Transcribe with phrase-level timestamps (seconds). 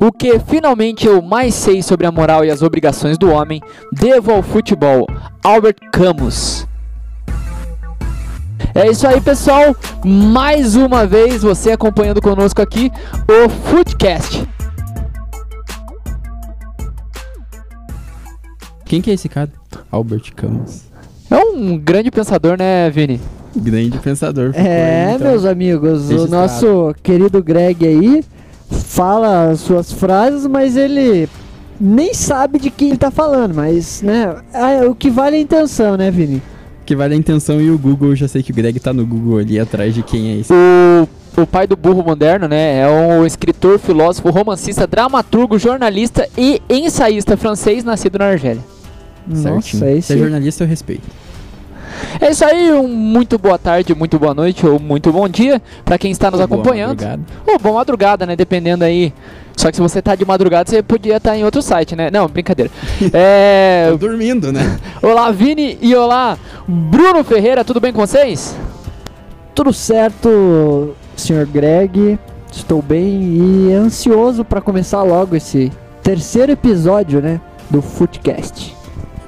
[0.00, 3.60] O que finalmente eu mais sei sobre a moral e as obrigações do homem,
[3.92, 5.06] devo ao futebol.
[5.42, 6.66] Albert Camus.
[8.74, 9.74] É isso aí, pessoal.
[10.04, 12.90] Mais uma vez você acompanhando conosco aqui
[13.28, 14.46] o Footcast.
[18.84, 19.50] Quem que é esse cara?
[19.90, 20.84] Albert Camus.
[21.30, 23.20] É um grande pensador, né, Vini?
[23.56, 24.50] Grande pensador.
[24.54, 25.28] É, aí, então.
[25.28, 26.30] meus amigos, o registrado.
[26.30, 28.24] nosso querido Greg aí
[28.74, 31.28] fala as suas frases, mas ele
[31.80, 35.96] nem sabe de quem ele tá falando, mas, né, é, o que vale a intenção,
[35.96, 36.42] né, Vini?
[36.86, 39.06] Que vale a intenção e o Google, eu já sei que o Greg tá no
[39.06, 40.52] Google ali atrás de quem é esse.
[40.52, 41.08] O,
[41.40, 42.80] o pai do burro moderno, né?
[42.80, 48.62] É um escritor, filósofo, romancista, dramaturgo, jornalista e ensaísta francês nascido na Argélia.
[49.32, 49.54] Certinho.
[49.54, 50.18] Nossa, Se é esse...
[50.18, 51.08] jornalista, eu respeito.
[52.20, 55.98] É isso aí, um muito boa tarde, muito boa noite ou muito bom dia pra
[55.98, 57.00] quem está nos Boa acompanhando.
[57.00, 57.22] madrugada.
[57.46, 58.36] Ou boa madrugada, né?
[58.36, 59.12] Dependendo aí.
[59.56, 62.10] Só que se você tá de madrugada, você podia estar em outro site, né?
[62.10, 62.70] Não, brincadeira.
[63.12, 63.88] É.
[63.90, 64.78] Tô dormindo, né?
[65.00, 68.56] Olá, Vini e olá, Bruno Ferreira, tudo bem com vocês?
[69.54, 72.18] Tudo certo, senhor Greg?
[72.50, 75.70] Estou bem e ansioso para começar logo esse
[76.02, 78.74] terceiro episódio, né, do Footcast.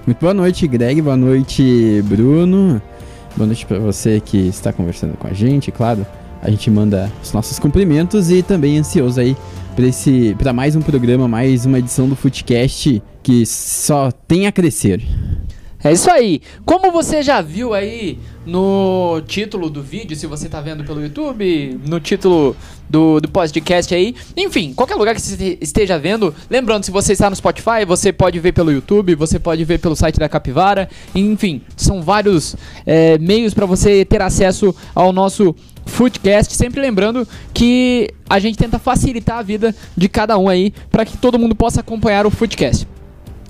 [0.07, 1.03] Muito boa noite, Greg.
[1.03, 2.81] Boa noite, Bruno.
[3.37, 6.07] Boa noite pra você que está conversando com a gente, claro.
[6.41, 9.37] A gente manda os nossos cumprimentos e também ansioso aí
[9.75, 9.87] para
[10.39, 15.03] para mais um programa, mais uma edição do Footcast que só tem a crescer.
[15.87, 16.41] É isso aí.
[16.65, 21.81] Como você já viu aí no título do vídeo, se você tá vendo pelo YouTube,
[21.87, 22.57] no título
[22.91, 27.31] do, do podcast aí, enfim, qualquer lugar que você esteja vendo, lembrando, se você está
[27.31, 31.63] no Spotify, você pode ver pelo YouTube, você pode ver pelo site da Capivara, enfim,
[31.77, 35.55] são vários é, meios para você ter acesso ao nosso
[35.87, 41.05] Footcast, sempre lembrando que a gente tenta facilitar a vida de cada um aí, para
[41.05, 42.89] que todo mundo possa acompanhar o Footcast.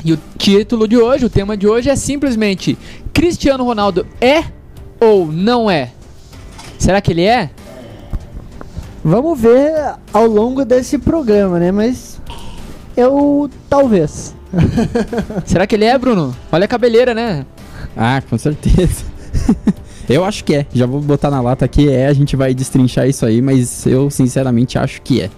[0.06, 2.78] E o título de hoje, o tema de hoje é simplesmente
[3.12, 4.44] Cristiano Ronaldo é
[5.00, 5.90] ou não é?
[6.78, 7.50] Será que ele é?
[9.02, 12.20] Vamos ver ao longo desse programa, né, mas
[12.96, 14.32] eu talvez.
[15.44, 16.32] Será que ele é, Bruno?
[16.52, 17.44] Olha a cabeleira, né?
[17.96, 19.04] Ah, com certeza.
[20.08, 20.66] eu acho que é.
[20.72, 24.08] Já vou botar na lata aqui, é, a gente vai destrinchar isso aí, mas eu
[24.08, 25.30] sinceramente acho que é.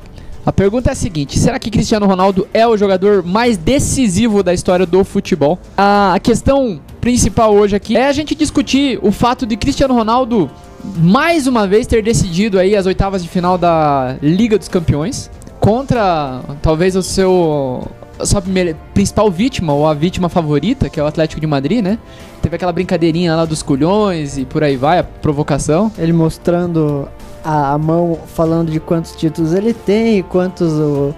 [0.48, 4.54] A pergunta é a seguinte: será que Cristiano Ronaldo é o jogador mais decisivo da
[4.54, 5.58] história do futebol?
[5.76, 10.50] A questão principal hoje aqui é a gente discutir o fato de Cristiano Ronaldo
[10.96, 16.40] mais uma vez ter decidido aí as oitavas de final da Liga dos Campeões contra
[16.62, 17.86] talvez o seu
[18.18, 21.84] a sua primeira, principal vítima ou a vítima favorita, que é o Atlético de Madrid,
[21.84, 21.98] né?
[22.40, 25.92] Teve aquela brincadeirinha lá dos culhões e por aí vai, a provocação.
[25.98, 27.06] Ele mostrando
[27.44, 31.14] a, a mão, falando de quantos títulos ele tem e quantos o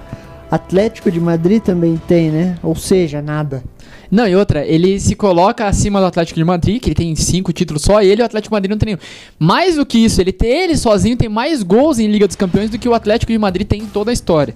[0.50, 2.56] Atlético de Madrid também tem, né?
[2.62, 3.62] Ou seja, nada.
[4.10, 7.52] Não, e outra, ele se coloca acima do Atlético de Madrid, que ele tem cinco
[7.52, 8.98] títulos só, e ele e o Atlético de Madrid não tem nenhum.
[9.38, 12.70] Mais do que isso, ele, tem, ele sozinho tem mais gols em Liga dos Campeões
[12.70, 14.54] do que o Atlético de Madrid tem em toda a história.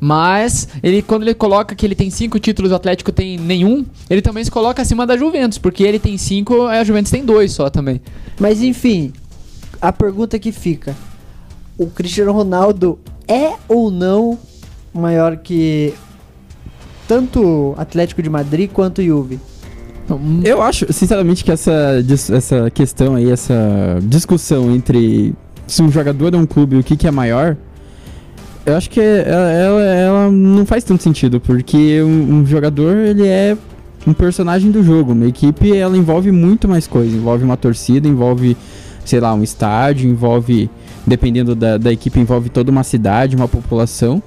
[0.00, 4.22] Mas ele quando ele coloca que ele tem cinco títulos, o Atlético tem nenhum, ele
[4.22, 7.68] também se coloca acima da Juventus, porque ele tem cinco, a Juventus tem dois só
[7.70, 8.00] também.
[8.38, 9.12] Mas enfim,
[9.80, 10.94] a pergunta que fica:
[11.76, 14.38] o Cristiano Ronaldo é ou não
[14.92, 15.92] maior que
[17.06, 19.38] tanto Atlético de Madrid quanto Juve?
[20.42, 22.02] Eu acho, sinceramente, que essa,
[22.34, 23.54] essa questão aí, essa
[24.02, 25.34] discussão entre
[25.66, 27.56] se um jogador é um clube e o que, que é maior,
[28.64, 33.26] eu acho que ela, ela- ela não faz tanto sentido, porque um, um jogador, ele
[33.26, 33.54] é
[34.06, 35.12] um personagem do jogo.
[35.12, 37.14] Uma equipe, ela envolve muito mais coisa.
[37.14, 38.56] Envolve uma torcida, envolve,
[39.08, 40.70] sei lá, um estádio, envolve,
[41.06, 44.22] dependendo da, da equipe, envolve toda uma cidade, uma população.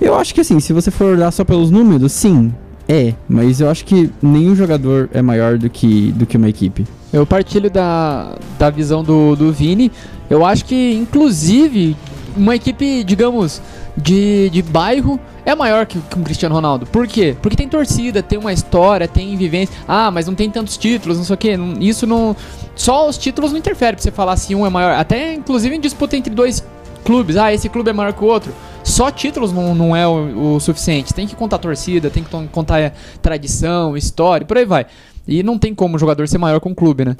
[0.00, 2.52] Eu acho que assim, se você for olhar só pelos números, sim,
[2.88, 6.84] é, mas eu acho que nenhum jogador é maior do que, do que uma equipe.
[7.12, 9.92] Eu partilho da, da visão do, do Vini.
[10.28, 11.96] Eu acho que, inclusive,
[12.36, 13.60] uma equipe, digamos,
[13.96, 16.86] de, de bairro é maior que, que um Cristiano Ronaldo.
[16.86, 17.36] Por quê?
[17.42, 19.74] Porque tem torcida, tem uma história, tem vivência.
[19.86, 21.56] Ah, mas não tem tantos títulos, não sei o quê.
[21.56, 22.34] Não- Isso não.
[22.74, 24.94] Só os títulos não interferem pra você falar se um é maior.
[24.94, 26.64] Até, inclusive, em disputa entre dois
[27.04, 27.36] clubes.
[27.36, 28.52] Ah, esse clube é maior que o outro.
[28.84, 31.12] Só títulos não, não é o, o suficiente.
[31.12, 34.86] Tem que contar torcida, tem que contar eh, tradição, história, por aí vai.
[35.26, 37.16] E não tem como o jogador ser maior que um clube, né?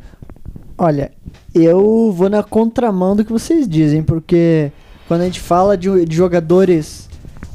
[0.79, 1.13] Olha,
[1.55, 4.73] eu vou na contramão do que vocês dizem, porque
[5.13, 7.07] quando a gente fala de, de jogadores,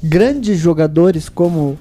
[0.04, 1.76] grandes jogadores como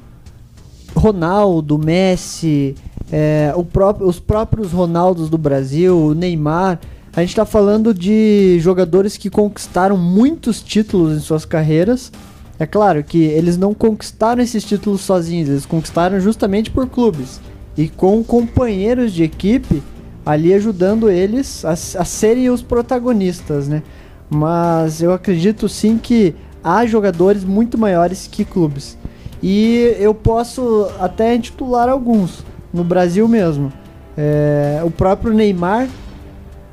[0.95, 2.75] Ronaldo, Messi,
[3.13, 3.53] é,
[4.01, 6.81] os próprios Ronaldos do Brasil, o Neymar,
[7.15, 12.11] a gente está falando de jogadores que conquistaram muitos títulos em suas carreiras
[12.59, 17.39] É claro que eles não conquistaram esses títulos sozinhos, eles conquistaram justamente por clubes
[17.77, 19.83] e com companheiros de equipe
[20.25, 23.83] ali ajudando eles a, a serem os protagonistas, né?
[24.29, 28.99] Mas eu acredito sim que há jogadores muito maiores que clubes.
[29.43, 33.73] E eu posso até intitular alguns, no Brasil mesmo.
[34.17, 35.89] É, o próprio Neymar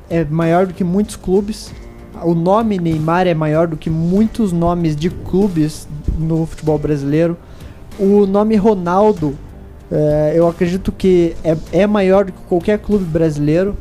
[0.08, 1.72] é maior do que muitos clubes.
[2.22, 5.86] O nome Neymar é maior do que muitos nomes de clubes
[6.18, 7.36] no futebol brasileiro.
[7.98, 9.38] O nome Ronaldo,
[9.90, 13.76] é, eu acredito que é, é maior do que qualquer clube brasileiro.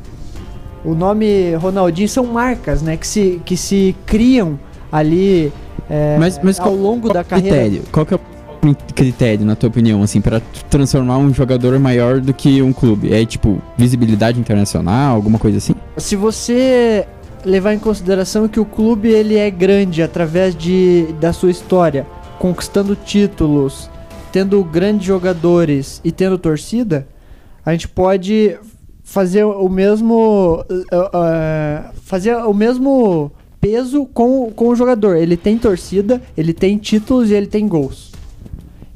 [0.86, 4.60] O nome Ronaldinho são marcas, né, que se, que se criam
[4.92, 5.52] ali
[5.90, 7.58] é, Mas, mas ao qual- longo qual da carreira.
[7.58, 7.84] Critério?
[7.92, 12.34] Qual que é o critério, na tua opinião, assim, para transformar um jogador maior do
[12.34, 13.14] que um clube?
[13.14, 15.74] É tipo visibilidade internacional, alguma coisa assim?
[15.98, 17.06] Se você
[17.46, 22.06] levar em consideração que o clube ele é grande através de, da sua história,
[22.40, 23.90] conquistando títulos,
[24.32, 27.06] tendo grandes jogadores e tendo torcida,
[27.66, 28.56] a gente pode
[29.04, 35.18] fazer o mesmo uh, uh, fazer o mesmo peso com, com o jogador.
[35.18, 38.12] Ele tem torcida, ele tem títulos e ele tem gols.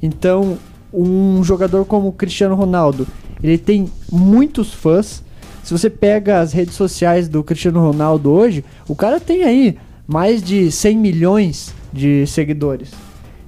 [0.01, 0.57] Então,
[0.93, 3.07] um jogador como o Cristiano Ronaldo,
[3.43, 5.23] ele tem muitos fãs.
[5.63, 9.77] Se você pega as redes sociais do Cristiano Ronaldo hoje, o cara tem aí
[10.07, 12.91] mais de 100 milhões de seguidores.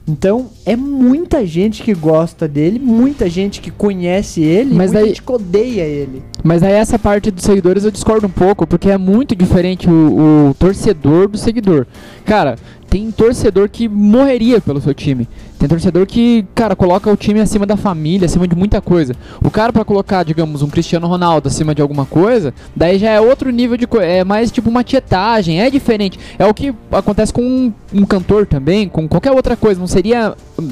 [0.09, 5.07] Então, é muita gente que gosta dele, muita gente que conhece ele, Mas muita daí-
[5.09, 6.23] gente que odeia ele.
[6.43, 10.49] Mas aí essa parte dos seguidores eu discordo um pouco, porque é muito diferente o,
[10.49, 11.85] o torcedor do seguidor.
[12.25, 12.55] Cara,
[12.89, 15.27] tem torcedor que morreria pelo seu time.
[15.59, 19.15] Tem torcedor que, cara, coloca o time acima da família, acima de muita coisa.
[19.43, 23.21] O cara pra colocar, digamos, um Cristiano Ronaldo acima de alguma coisa, daí já é
[23.21, 24.05] outro nível de coisa.
[24.05, 26.19] É mais tipo uma tietagem, é diferente.
[26.39, 29.79] É o que acontece com um, um cantor também, com qualquer outra coisa.
[29.79, 30.33] Não seria.
[30.59, 30.69] hum,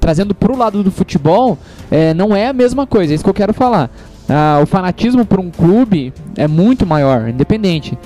[0.00, 1.58] Trazendo pro lado do futebol,
[1.90, 3.90] é, não é a mesma coisa, é isso que eu quero falar.
[4.28, 7.98] Ah, o fanatismo por um clube é muito maior, independente.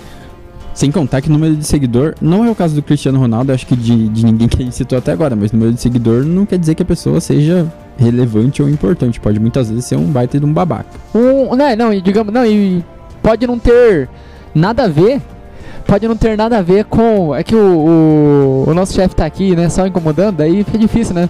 [0.74, 3.66] Sem contar que o número de seguidor, não é o caso do Cristiano Ronaldo, acho
[3.66, 6.58] que de, de ninguém que gente citou até agora, mas número de seguidor não quer
[6.58, 9.20] dizer que a pessoa seja relevante ou importante.
[9.20, 10.88] Pode muitas vezes ser um baita de um babaca.
[11.14, 12.82] Um, não, não, e digamos, não, e
[13.22, 14.08] pode não ter
[14.54, 15.20] nada a ver.
[15.86, 17.34] Pode não ter nada a ver com.
[17.34, 19.68] É que o, o, o nosso chefe tá aqui, né?
[19.68, 21.28] Só incomodando, daí fica difícil, né?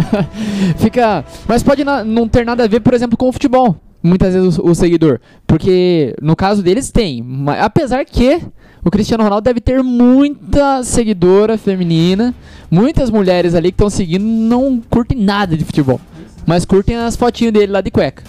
[0.78, 1.24] fica.
[1.46, 3.76] Mas pode na- não ter nada a ver, por exemplo, com o futebol.
[4.02, 5.20] Muitas vezes o, o seguidor.
[5.46, 7.24] Porque no caso deles tem.
[7.60, 8.40] Apesar que
[8.84, 12.34] o Cristiano Ronaldo deve ter muita seguidora feminina.
[12.70, 16.00] Muitas mulheres ali que estão seguindo não curtem nada de futebol.
[16.46, 18.24] Mas curtem as fotinhas dele lá de cueca.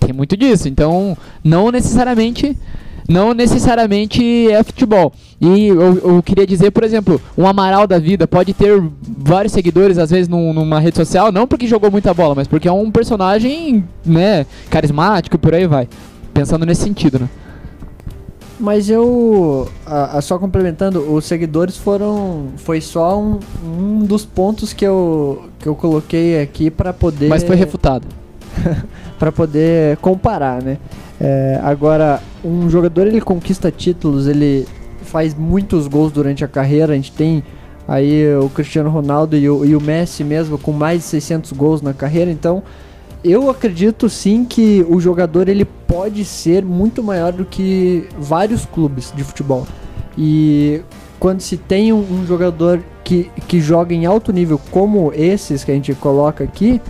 [0.00, 2.56] Tem muito disso, então não necessariamente
[3.08, 5.14] não necessariamente é futebol.
[5.40, 9.96] E eu, eu queria dizer, por exemplo, um Amaral da vida pode ter vários seguidores
[9.96, 12.90] às vezes num- numa rede social, não porque jogou muita bola, mas porque é um
[12.90, 15.88] personagem, né, carismático e por aí vai.
[16.34, 17.28] Pensando nesse sentido, né?
[18.60, 24.72] Mas eu, a- a- só complementando, os seguidores foram, foi só um, um dos pontos
[24.72, 28.06] que eu, que eu coloquei aqui para poder, Mas foi refutado.
[29.18, 30.78] para poder comparar, né?
[31.20, 34.66] É, agora, um jogador ele conquista títulos, ele
[35.02, 36.92] faz muitos gols durante a carreira.
[36.92, 37.42] A gente tem
[37.86, 41.80] aí o Cristiano Ronaldo e o, e o Messi mesmo com mais de 600 gols
[41.82, 42.30] na carreira.
[42.30, 42.62] Então,
[43.24, 49.12] eu acredito sim que o jogador ele pode ser muito maior do que vários clubes
[49.14, 49.66] de futebol.
[50.16, 50.82] E
[51.18, 55.70] quando se tem um, um jogador que, que joga em alto nível como esses que
[55.70, 56.80] a gente coloca aqui,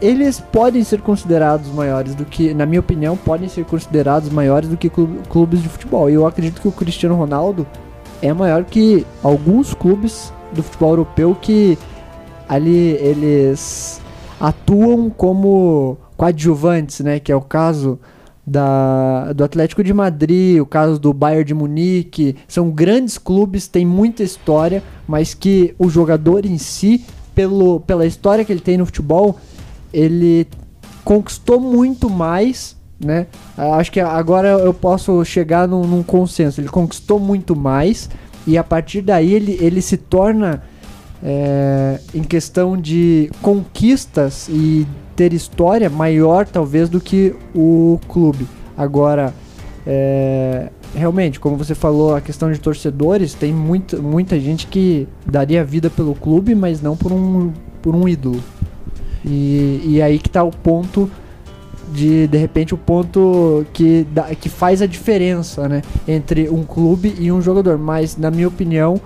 [0.00, 4.76] eles podem ser considerados maiores do que, na minha opinião, podem ser considerados maiores do
[4.76, 6.10] que clu- clubes de futebol.
[6.10, 7.66] E eu acredito que o Cristiano Ronaldo
[8.20, 11.78] é maior que alguns clubes do futebol europeu que
[12.48, 14.01] ali eles
[14.42, 17.20] atuam como coadjuvantes, né?
[17.20, 18.00] Que é o caso
[18.44, 22.34] da, do Atlético de Madrid, o caso do Bayern de Munique.
[22.48, 27.04] São grandes clubes, têm muita história, mas que o jogador em si,
[27.36, 29.38] pelo, pela história que ele tem no futebol,
[29.92, 30.48] ele
[31.04, 33.28] conquistou muito mais, né?
[33.56, 36.60] Acho que agora eu posso chegar num, num consenso.
[36.60, 38.10] Ele conquistou muito mais
[38.44, 40.64] e a partir daí ele, ele se torna
[41.22, 48.46] é, em questão de conquistas e ter história maior talvez do que o clube.
[48.76, 49.32] Agora,
[49.86, 55.64] é, realmente, como você falou, a questão de torcedores, tem muita, muita gente que daria
[55.64, 58.42] vida pelo clube, mas não por um, por um ídolo.
[59.24, 61.10] E, e aí que tá o ponto
[61.92, 64.06] de de repente o ponto que,
[64.40, 67.78] que faz a diferença né, entre um clube e um jogador.
[67.78, 69.00] Mas na minha opinião,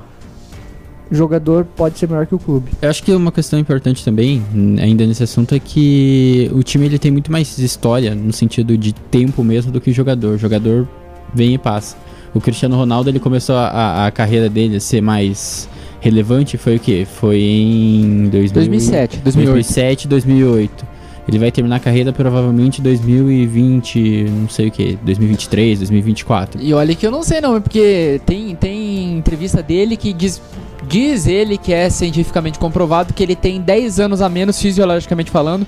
[1.11, 2.71] jogador pode ser melhor que o clube.
[2.81, 6.87] Eu acho que uma questão importante também, hum, ainda nesse assunto, é que o time
[6.87, 10.35] ele tem muito mais história, no sentido de tempo mesmo, do que o jogador.
[10.35, 10.89] O jogador
[11.35, 11.97] vem e passa.
[12.35, 15.69] O Cristiano Ronaldo, ele começou a, a carreira dele a ser mais
[16.01, 17.07] relevante, foi o quê?
[17.11, 19.53] Foi em 2000, 2007, 2008.
[19.53, 20.87] 2007, 2008.
[21.29, 26.63] Ele vai terminar a carreira provavelmente em 2020, não sei o que, 2023, 2024.
[26.63, 30.41] E olha que eu não sei não, porque tem, tem entrevista dele que diz,
[30.89, 35.67] diz ele que é cientificamente comprovado que ele tem 10 anos a menos, fisiologicamente falando,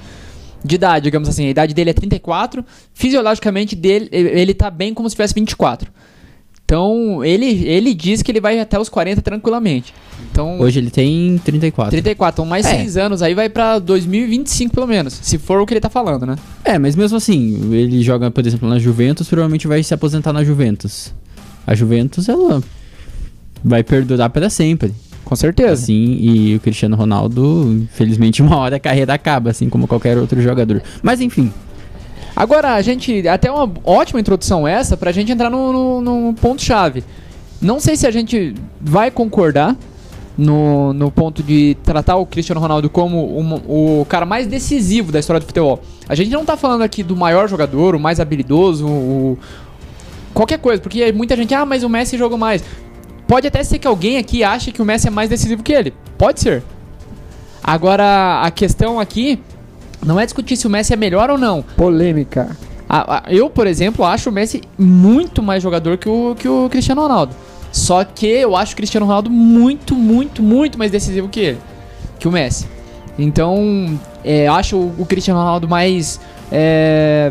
[0.64, 1.46] de idade, digamos assim.
[1.46, 5.90] A idade dele é 34, fisiologicamente dele, ele tá bem como se tivesse 24.
[6.64, 9.94] Então, ele, ele diz que ele vai até os 40 tranquilamente.
[10.30, 11.90] Então, Hoje ele tem 34.
[11.92, 12.76] 34, então mais É.
[12.76, 16.26] 6 anos aí vai pra 2025 pelo menos, se for o que ele tá falando,
[16.26, 16.36] né?
[16.62, 20.44] É, mas mesmo assim, ele joga, por exemplo, na Juventus, provavelmente vai se aposentar na
[20.44, 21.14] Juventus.
[21.66, 22.62] A Juventus, ela
[23.64, 24.92] vai perdurar para sempre.
[25.28, 25.72] Com certeza.
[25.84, 30.40] Assim, e o Cristiano Ronaldo, infelizmente, uma hora a carreira acaba, assim como qualquer outro
[30.40, 30.82] jogador.
[31.02, 31.52] Mas enfim,
[32.34, 33.26] Agora, a gente.
[33.26, 37.02] Até uma ótima introdução essa pra gente entrar no, no- no ponto-chave.
[37.60, 39.76] Não sei se a gente vai concordar
[40.36, 45.18] no, no ponto de tratar o Cristiano Ronaldo como uma- o cara mais decisivo da
[45.18, 45.80] história do futebol.
[46.08, 49.36] A gente não tá falando aqui do maior jogador, o mais habilidoso, o.
[50.32, 52.62] Qualquer coisa, porque muita gente, ah, mas o Messi jogou mais.
[53.28, 55.92] Pode até ser que alguém aqui ache que o Messi é mais decisivo que ele.
[56.16, 56.62] Pode ser.
[57.62, 59.38] Agora, a questão aqui
[60.04, 61.62] não é discutir se o Messi é melhor ou não.
[61.76, 62.56] Polêmica.
[63.28, 67.36] Eu, por exemplo, acho o Messi muito mais jogador que o, que o Cristiano Ronaldo.
[67.70, 71.58] Só que eu acho o Cristiano Ronaldo muito, muito, muito mais decisivo que ele.
[72.18, 72.66] Que o Messi.
[73.18, 76.18] Então, é, acho o, o Cristiano Ronaldo mais.
[76.50, 77.30] é,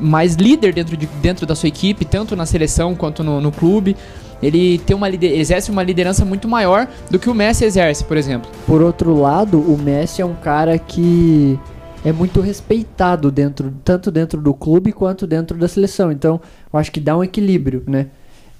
[0.00, 3.94] mais líder dentro, de, dentro da sua equipe, tanto na seleção quanto no, no clube.
[4.42, 8.50] Ele tem uma exerce uma liderança muito maior do que o Messi exerce, por exemplo.
[8.66, 11.58] Por outro lado, o Messi é um cara que
[12.04, 16.12] é muito respeitado dentro, tanto dentro do clube quanto dentro da seleção.
[16.12, 16.40] Então,
[16.72, 18.08] eu acho que dá um equilíbrio, né?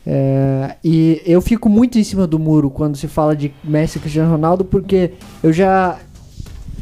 [0.07, 4.01] É, e eu fico muito em cima do muro quando se fala de Messi e
[4.01, 5.13] Cristiano Ronaldo, porque
[5.43, 5.99] eu já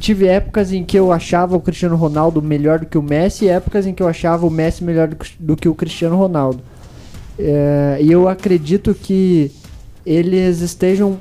[0.00, 3.48] tive épocas em que eu achava o Cristiano Ronaldo melhor do que o Messi e
[3.48, 5.08] épocas em que eu achava o Messi melhor
[5.38, 6.60] do que o Cristiano Ronaldo.
[7.44, 9.50] É, e eu acredito que
[10.06, 11.18] eles estejam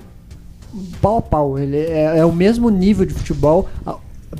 [1.01, 1.59] pau a pau.
[1.59, 3.67] Ele é, é o mesmo nível de futebol.
[3.85, 3.95] Ah,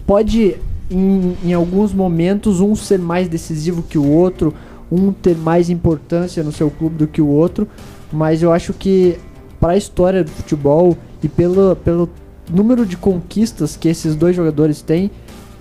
[0.06, 0.56] Pode,
[0.90, 4.54] em, em alguns momentos, um ser mais decisivo que o outro,
[4.92, 7.68] um ter mais importância no seu clube do que o outro,
[8.12, 9.18] mas eu acho que
[9.60, 12.10] para a história do futebol e pelo, pelo
[12.50, 15.12] número de conquistas que esses dois jogadores têm,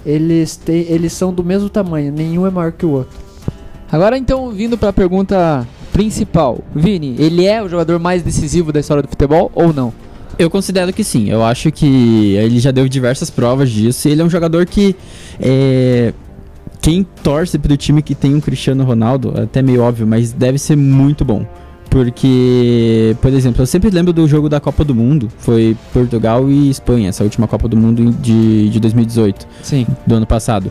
[0.06, 3.18] eles, têm, eles são do mesmo tamanho, nenhum é maior que o outro.
[3.90, 6.58] Agora então, vindo pra pergunta principal.
[6.74, 9.92] Vini, ele é o jogador mais decisivo da história do futebol ou não?
[10.38, 11.28] Eu considero que sim.
[11.28, 14.08] Eu acho que ele já deu diversas provas disso.
[14.08, 14.96] Ele é um jogador que.
[15.38, 16.14] É,
[16.80, 20.56] quem torce pro time que tem um Cristiano Ronaldo, é até meio óbvio, mas deve
[20.58, 21.44] ser muito bom.
[21.90, 25.28] Porque, por exemplo, eu sempre lembro do jogo da Copa do Mundo.
[25.38, 29.86] Foi Portugal e Espanha, essa última Copa do Mundo de, de 2018 Sim.
[30.06, 30.70] do ano passado.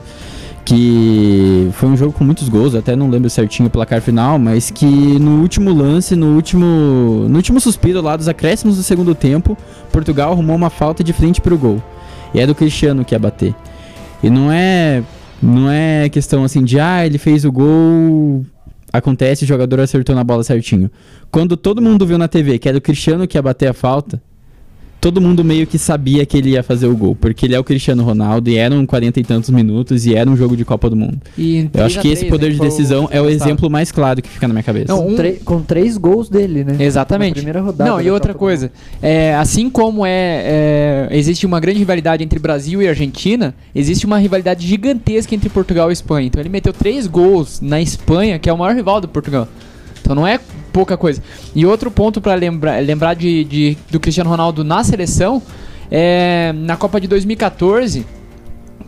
[0.70, 4.70] Que foi um jogo com muitos gols, até não lembro certinho o placar final, mas
[4.70, 9.58] que no último lance, no último, no último suspiro lá dos acréscimos do segundo tempo,
[9.92, 11.82] Portugal arrumou uma falta de frente pro gol.
[12.36, 13.56] E é do Cristiano que ia bater.
[14.22, 15.02] E não é
[15.42, 18.46] não é questão assim de ah, ele fez o gol,
[18.94, 20.92] acontece, o jogador acertou na bola certinho.
[21.32, 24.22] Quando todo mundo viu na TV que era o Cristiano que ia bater a falta,
[25.00, 27.64] todo mundo meio que sabia que ele ia fazer o gol, porque ele é o
[27.64, 30.96] Cristiano Ronaldo e eram 40 e tantos minutos e era um jogo de Copa do
[30.96, 31.20] Mundo.
[31.38, 34.48] E Eu acho que esse poder de decisão é o exemplo mais claro que fica
[34.48, 34.94] na minha cabeça.
[34.94, 35.16] Não, um-
[35.46, 36.76] com três gols dele, né?
[36.80, 37.30] Exatamente.
[37.30, 37.90] Na primeira rodada.
[37.90, 42.40] Não, e outra Copa coisa, é, assim como é, é, existe uma grande rivalidade entre
[42.40, 46.28] Brasil e Argentina, existe uma rivalidade gigantesca entre Portugal e Espanha.
[46.28, 49.48] Então ele meteu três gols na Espanha, que é o maior rival do Portugal.
[50.02, 50.40] Então não é
[50.72, 51.22] pouca coisa.
[51.56, 55.42] E outro ponto pra lembrar, lembrar de, de- do Cristiano Ronaldo na seleção
[55.92, 58.06] é na Copa de 2014.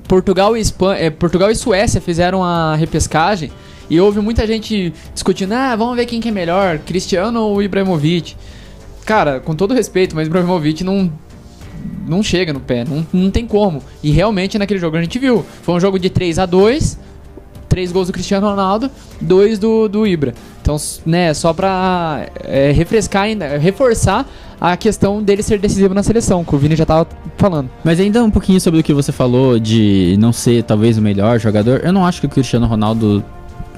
[0.07, 3.49] Portugal e, Espanha, é, Portugal e Suécia fizeram a repescagem
[3.89, 8.35] e houve muita gente discutindo: ah, vamos ver quem que é melhor, Cristiano ou Ibrahimovic.
[9.05, 11.11] Cara, com todo respeito, mas Ibrahimovic não,
[12.07, 13.81] não chega no pé, não, não tem como.
[14.03, 16.99] E realmente naquele jogo a gente viu: foi um jogo de 3 a 2
[17.71, 20.33] três gols do Cristiano Ronaldo, dois do, do Ibra.
[20.61, 20.75] Então,
[21.05, 26.53] né, só pra é, refrescar ainda, reforçar a questão dele ser decisivo na seleção, que
[26.53, 27.69] o Vini já tava falando.
[27.81, 31.39] Mas ainda um pouquinho sobre o que você falou de não ser talvez o melhor
[31.39, 31.79] jogador.
[31.81, 33.23] Eu não acho que o Cristiano Ronaldo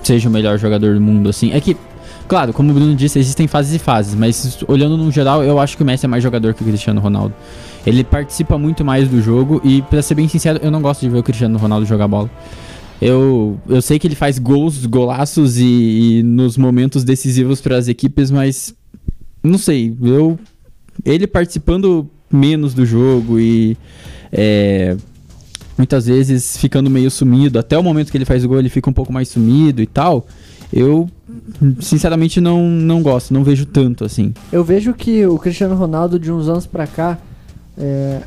[0.02, 1.54] seja o melhor jogador do mundo, assim.
[1.54, 1.78] É que
[2.28, 5.76] Claro, como o Bruno disse, existem fases e fases, mas olhando no geral, eu acho
[5.76, 7.34] que o Messi é mais jogador que o Cristiano Ronaldo.
[7.86, 11.10] Ele participa muito mais do jogo e, pra ser bem sincero, eu não gosto de
[11.10, 12.30] ver o Cristiano Ronaldo jogar bola.
[13.02, 17.88] Eu, eu sei que ele faz gols, golaços e, e nos momentos decisivos para as
[17.88, 18.74] equipes, mas
[19.44, 20.40] não sei, eu
[21.04, 23.78] ele participando menos do jogo e
[24.32, 24.96] é,
[25.78, 28.90] muitas vezes ficando meio sumido, até o momento que ele faz o gol ele fica
[28.90, 30.26] um pouco mais sumido e tal.
[30.72, 31.08] Eu
[31.80, 34.34] sinceramente não, não gosto, não vejo tanto assim.
[34.52, 37.20] Eu vejo que o Cristiano Ronaldo de uns anos pra cá,
[37.78, 38.22] é,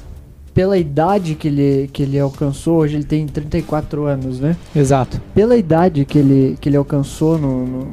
[0.56, 4.56] pela idade que ele, que ele alcançou, hoje ele tem 34 anos, né?
[4.74, 5.20] Exato.
[5.34, 7.88] Pela idade que ele, que ele alcançou no, no-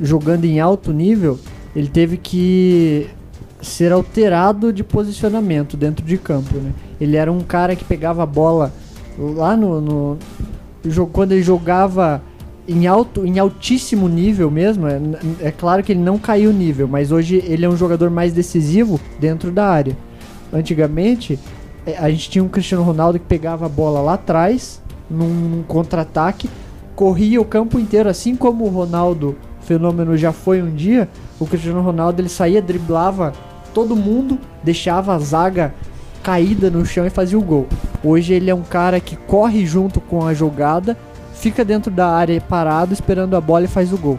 [0.00, 1.38] jogando em alto nível,
[1.76, 3.06] ele teve que
[3.62, 6.72] ser alterado de posicionamento dentro de campo, né?
[7.00, 8.72] Ele era um cara que pegava a bola
[9.16, 10.18] lá no, no
[11.12, 12.20] quando ele jogava
[12.66, 14.88] em alto, em altíssimo nível mesmo.
[14.88, 15.00] É,
[15.40, 18.32] é claro que ele não caiu o nível, mas hoje ele é um jogador mais
[18.32, 19.96] decisivo dentro da área.
[20.52, 21.38] Antigamente
[21.96, 26.50] a gente tinha um Cristiano Ronaldo que pegava a bola lá atrás num contra-ataque,
[26.94, 31.08] corria o campo inteiro, assim como o Ronaldo fenômeno já foi um dia.
[31.38, 33.32] O Cristiano Ronaldo ele saía, driblava
[33.72, 35.74] todo mundo, deixava a zaga
[36.22, 37.66] caída no chão e fazia o gol.
[38.02, 40.96] Hoje ele é um cara que corre junto com a jogada,
[41.34, 44.18] fica dentro da área parado esperando a bola e faz o gol.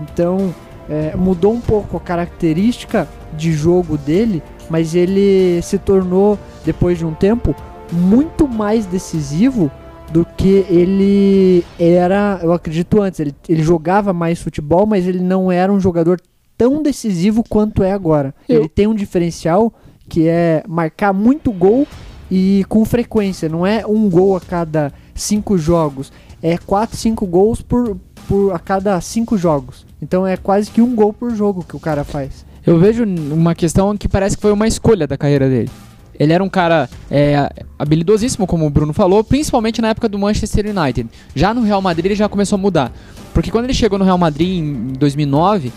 [0.00, 0.54] Então
[0.88, 7.04] é, mudou um pouco a característica de jogo dele, mas ele se tornou depois de
[7.04, 7.54] um tempo
[7.92, 9.70] muito mais decisivo
[10.12, 13.20] do que ele era, eu acredito antes.
[13.20, 16.20] Ele, ele jogava mais futebol, mas ele não era um jogador
[16.56, 18.34] tão decisivo quanto é agora.
[18.48, 19.72] Eu- Ele tem um diferencial
[20.08, 21.86] que é marcar muito gol
[22.30, 23.48] e com frequência.
[23.48, 27.96] Não é um gol a cada cinco jogos, é quatro, cinco gols por,
[28.28, 29.84] por a cada cinco jogos.
[30.00, 32.44] Então é quase que um gol por jogo que o cara faz.
[32.66, 35.70] Eu vejo uma questão que parece que foi uma escolha da carreira dele.
[36.18, 40.66] Ele era um cara é, habilidosíssimo, como o Bruno falou, principalmente na época do Manchester
[40.76, 41.08] United.
[41.34, 42.92] Já no Real Madrid ele já começou a mudar.
[43.32, 45.72] Porque quando ele chegou no Real Madrid em 2009,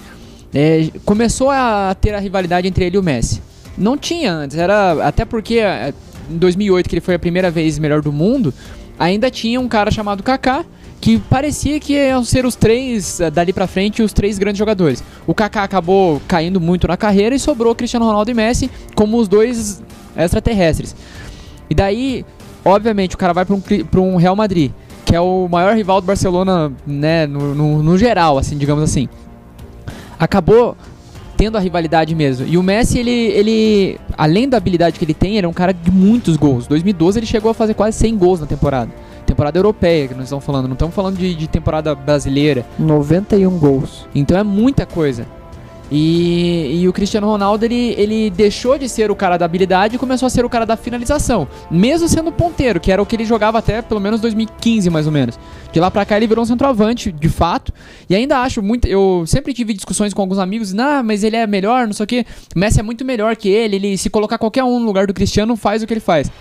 [0.53, 3.41] é, começou a ter a rivalidade entre ele e o Messi.
[3.77, 5.93] Não tinha antes, era até porque é,
[6.29, 8.53] em 2008, que ele foi a primeira vez melhor do mundo,
[8.97, 10.65] ainda tinha um cara chamado Kaká,
[11.01, 15.03] que parecia que iam ser os três, eh, dali pra frente, os três grandes jogadores.
[15.25, 19.27] O Kaká acabou caindo muito na carreira e sobrou Cristiano Ronaldo e Messi como os
[19.27, 19.81] dois
[20.17, 20.95] extraterrestres.
[21.69, 22.25] E daí,
[22.65, 24.71] obviamente, o cara vai pra um, pra um Real Madrid,
[25.05, 29.07] que é o maior rival do Barcelona, né, no, no, no geral, assim, digamos assim.
[30.19, 30.75] Acabou
[31.37, 32.45] tendo a rivalidade mesmo.
[32.45, 35.73] E o Messi, ele, ele, além da habilidade que ele tem, ele é um cara
[35.73, 36.67] de muitos gols.
[36.67, 38.91] 2012 ele chegou a fazer quase 100 gols na temporada.
[39.29, 42.65] Temporada europeia que nós estamos falando, não estamos falando de, de temporada brasileira.
[42.79, 44.07] 91 gols.
[44.15, 45.23] Então é muita coisa.
[45.91, 49.99] E, e o Cristiano Ronaldo, ele, ele deixou de ser o cara da habilidade e
[49.99, 51.47] começou a ser o cara da finalização.
[51.69, 55.11] Mesmo sendo ponteiro, que era o que ele jogava até pelo menos 2015, mais ou
[55.11, 55.37] menos.
[55.71, 57.71] De lá pra cá ele virou um centroavante, de fato.
[58.09, 58.87] E ainda acho muito.
[58.87, 62.07] Eu sempre tive discussões com alguns amigos, nah, mas ele é melhor, não sei o
[62.07, 62.25] quê.
[62.55, 63.75] O Messi é muito melhor que ele.
[63.75, 66.31] Ele, se colocar qualquer um no lugar do Cristiano, faz o que ele faz.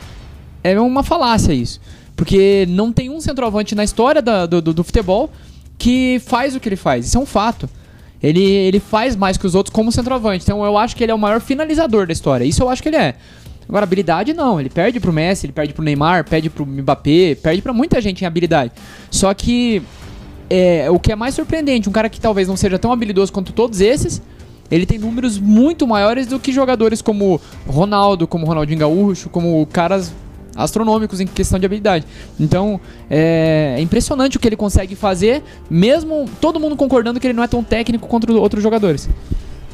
[0.65, 1.79] É uma falácia isso.
[2.19, 5.31] Porque não tem um centroavante na história da- do, do- do futebol
[5.79, 7.07] que faz o que ele faz.
[7.07, 7.71] Isso é um fato.
[8.21, 10.43] Ele, ele faz mais que os outros como centroavante.
[10.43, 12.45] Então eu acho que ele é o maior finalizador da história.
[12.45, 13.15] Isso eu acho que ele é.
[13.69, 14.59] Agora, habilidade não.
[14.59, 18.23] Ele perde pro Messi, ele perde pro Neymar, perde pro Mbappé, perde pra muita gente
[18.23, 18.73] em habilidade.
[19.13, 19.81] Só que
[20.51, 23.53] é, o que é mais surpreendente, um cara que talvez não seja tão habilidoso quanto
[23.53, 24.21] todos esses,
[24.71, 30.13] ele tem números muito maiores do que jogadores como Ronaldo, como Ronaldinho Gaúcho, como caras
[30.59, 32.05] astronômicos em questão de habilidade.
[32.39, 37.35] Então, é, é impressionante o que ele consegue fazer, mesmo todo mundo concordando que ele
[37.35, 39.09] não é tão técnico quanto outros jogadores.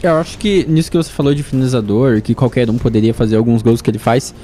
[0.03, 3.63] Eu acho que nisso que você falou de finalizador, que qualquer um poderia fazer alguns
[3.63, 4.35] gols que ele faz.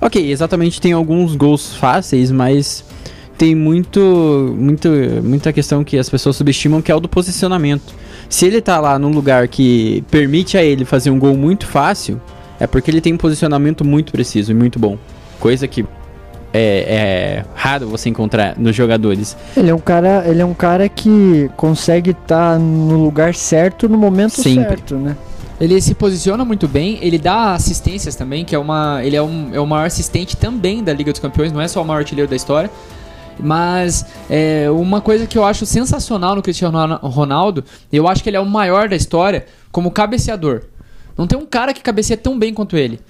[0.00, 2.84] Ok, exatamente, tem alguns gols fáceis, mas
[3.38, 4.88] tem muito, muito,
[5.22, 7.94] muita questão que as pessoas subestimam, que é o do posicionamento.
[8.28, 12.20] Se ele tá lá num lugar que permite a ele fazer um gol muito fácil,
[12.58, 14.98] é porque ele tem um posicionamento muito preciso e muito bom.
[15.38, 15.84] Coisa que
[16.52, 19.36] é, é raro você encontrar nos jogadores.
[19.56, 23.98] Ele é um cara, ele é um cara que consegue estar no lugar certo no
[23.98, 24.64] momento Sempre.
[24.68, 25.16] certo, né?
[25.60, 29.00] Ele se posiciona muito bem, ele dá assistências também, que é uma.
[29.02, 31.80] Ele é, um, é o maior assistente também da Liga dos Campeões, não é só
[31.80, 32.70] o maior artilheiro da história.
[33.38, 38.30] Mas é, uma coisa que eu acho sensacional no Cristiano Ron- Ronaldo, eu acho que
[38.30, 40.62] ele é o maior da história como cabeceador.
[41.16, 43.00] Não tem um cara que cabeceia tão bem quanto ele.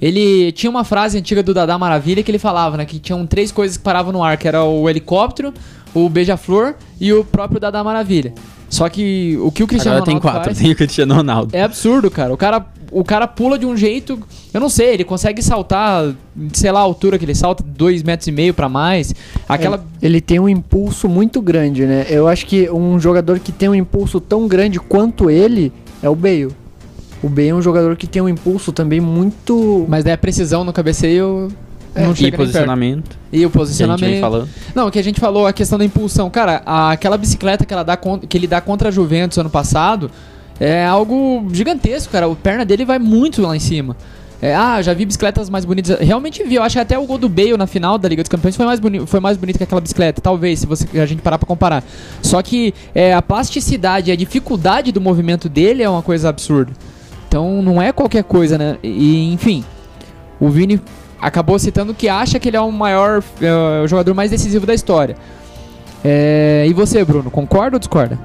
[0.00, 2.84] Ele tinha uma frase antiga do Dadá Maravilha que ele falava, né?
[2.84, 5.52] Que tinham três coisas que paravam no ar, que era o helicóptero,
[5.94, 8.32] o beija-flor e o próprio Dadá Maravilha.
[8.68, 11.54] Só que o que o Cristiano Agora tem Ronaldo quatro, faz tem o Cristiano Ronaldo.
[11.56, 12.32] é absurdo, cara.
[12.32, 14.18] O cara o cara pula de um jeito,
[14.52, 16.12] eu não sei, ele consegue saltar,
[16.52, 19.14] sei lá, a altura que ele salta, dois metros e meio pra mais.
[19.48, 22.06] Aquela Ele tem um impulso muito grande, né?
[22.08, 26.14] Eu acho que um jogador que tem um impulso tão grande quanto ele é o
[26.16, 26.48] Bale.
[27.22, 29.84] O Bale é um jogador que tem um impulso também muito.
[29.88, 31.48] mas daí a precisão no cabeceio
[31.94, 33.18] não e posicionamento.
[33.32, 34.10] E o Que a gente posicionamento.
[34.10, 34.48] vem falando.
[34.74, 36.30] Não, o que a gente falou, a questão da impulsão.
[36.30, 40.10] Cara, a- aquela bicicleta que, ela dá que ele dá contra a Juventus ano passado
[40.58, 42.28] é algo gigantesco, cara.
[42.28, 43.96] O perna dele vai muito lá em cima.
[44.42, 45.98] É, ah, já vi bicicletas mais bonitas.
[46.00, 46.54] Realmente vi.
[46.54, 48.64] Eu acho que até o gol do Bale na final da Liga dos Campeões foi
[48.64, 50.22] mais, boni foi mais bonito que aquela bicicleta.
[50.22, 51.84] Talvez, se você, a gente parar pra comparar.
[52.22, 56.72] Só que é, a plasticidade, a dificuldade do movimento dele é uma coisa absurda.
[57.30, 58.76] Então não é qualquer coisa, né?
[58.82, 59.64] E, enfim,
[60.40, 60.80] o Vini
[61.22, 64.74] acabou citando que acha que ele é o maior é, o jogador mais decisivo da
[64.74, 65.14] história.
[66.04, 68.18] É, e você, Bruno, concorda ou discorda?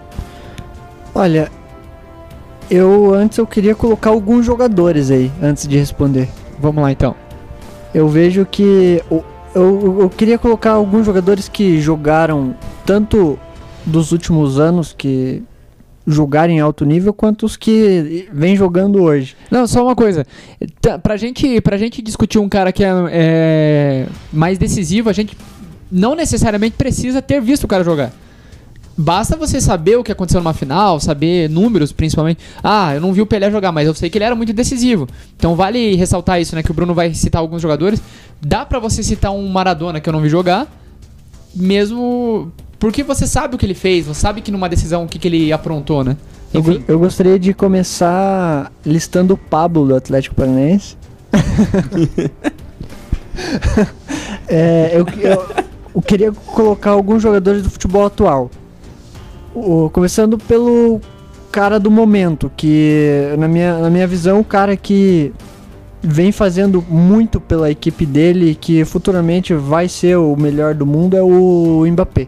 [1.13, 1.51] Olha,
[2.67, 6.27] eu antes eu queria colocar alguns jogadores aí, antes de responder.
[6.59, 7.13] Vamos lá então.
[7.93, 9.03] Eu vejo que.
[9.11, 12.55] o- Eu, eu queria colocar alguns jogadores que jogaram
[12.87, 13.37] tanto
[13.85, 15.43] dos últimos anos que
[16.07, 19.35] jogaram em alto nível, quanto os que vêm jogando hoje.
[19.49, 20.25] Não, só uma coisa.
[20.81, 25.37] Tá, Pra gente, pra gente discutir um cara que é, é mais decisivo, a gente
[25.91, 28.11] não necessariamente precisa ter visto o cara jogar.
[28.97, 32.39] Basta você saber o que aconteceu numa final, saber números principalmente.
[32.63, 35.05] Ah, eu não vi o Pelé jogar, mas eu sei que ele era muito decisivo.
[35.35, 36.63] Então vale ressaltar isso, né?
[36.63, 38.01] Que o Bruno vai citar alguns jogadores.
[38.41, 40.65] Dá pra você citar um Maradona que eu não vi jogar,
[41.53, 45.17] mesmo porque você sabe o que ele fez, você sabe que numa decisão o que,
[45.19, 46.15] que ele aprontou, né?
[46.53, 50.95] Eu, eu gostaria de começar listando o Pablo do Atlético Paranaense.
[54.47, 55.45] É, eu, eu-
[55.95, 58.49] eu queria colocar alguns jogadores do futebol atual.
[59.53, 61.01] O- começando pelo
[61.51, 65.33] cara do momento, que na minha, na minha visão, o cara que
[66.01, 71.15] vem fazendo muito pela equipe dele e que futuramente vai ser o melhor do mundo
[71.17, 72.27] é o Mbappé.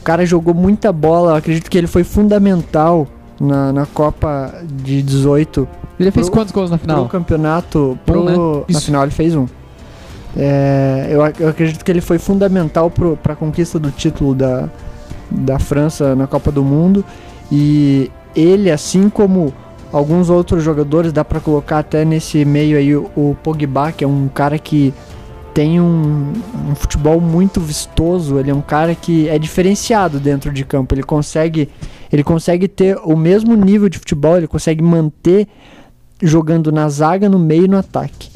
[0.00, 3.06] O cara jogou muita bola, eu acredito que ele foi fundamental
[3.40, 7.06] na, na Copa de 18 Ele fez Pro- quantos gols na final?
[7.08, 7.98] campeonato.
[8.06, 8.34] Pro, né?
[8.68, 9.46] Na final ele fez um.
[10.36, 14.68] É, eu, eu acredito que ele foi fundamental para a conquista do título da,
[15.30, 17.04] da França na Copa do Mundo.
[17.50, 19.52] E ele, assim como
[19.92, 24.06] alguns outros jogadores, dá para colocar até nesse meio aí o, o Pogba, que é
[24.06, 24.94] um cara que
[25.54, 26.32] tem um,
[26.70, 28.38] um futebol muito vistoso.
[28.38, 30.94] Ele é um cara que é diferenciado dentro de campo.
[30.94, 31.68] Ele consegue,
[32.12, 35.48] ele consegue ter o mesmo nível de futebol, ele consegue manter
[36.22, 38.28] jogando na zaga, no meio e no ataque.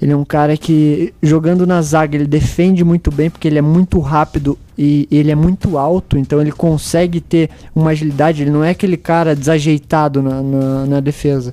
[0.00, 3.62] Ele é um cara que, jogando na zaga, ele defende muito bem, porque ele é
[3.62, 8.42] muito rápido e ele é muito alto, então ele consegue ter uma agilidade.
[8.42, 11.52] Ele não é aquele cara desajeitado na, na, na defesa.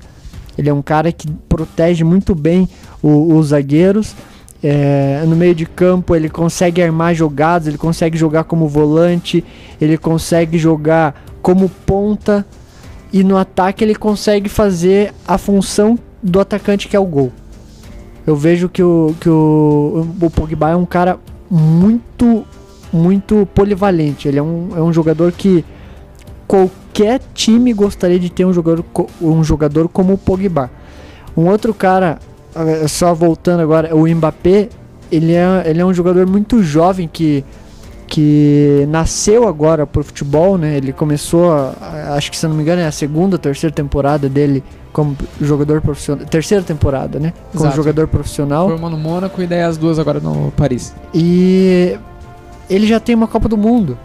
[0.58, 2.67] Ele é um cara que protege muito bem
[3.04, 4.15] o- os zagueiros.
[4.62, 9.43] É, no meio de campo, ele consegue armar jogadas, ele consegue jogar como volante,
[9.80, 12.45] ele consegue jogar como ponta
[13.12, 17.32] e no ataque ele consegue fazer a função do atacante que é o gol.
[18.28, 21.17] Eu vejo que o, que o, o Pogba é um cara
[21.50, 22.45] muito,
[22.93, 24.28] muito polivalente.
[24.28, 25.65] Ele é um, é um jogador que
[26.48, 28.86] qualquer time gostaria de ter um jogador,
[29.22, 30.69] um jogador como o Pogba.
[31.36, 32.19] Um outro cara,
[32.88, 34.69] só voltando agora, o Mbappé,
[35.12, 37.43] ele é, ele é um jogador muito jovem que
[38.07, 40.75] que nasceu agora pro futebol, né?
[40.77, 41.51] Ele começou,
[42.15, 46.25] acho que se não me engano, é a segunda, terceira temporada dele como jogador profissional.
[46.25, 47.33] Terceira temporada, né?
[47.51, 47.75] Como Exato.
[47.75, 48.67] jogador profissional.
[48.67, 50.91] Foi uma no Mônaco e daí as duas agora no Paris.
[51.13, 51.99] E
[52.67, 53.95] ele já tem uma Copa do Mundo.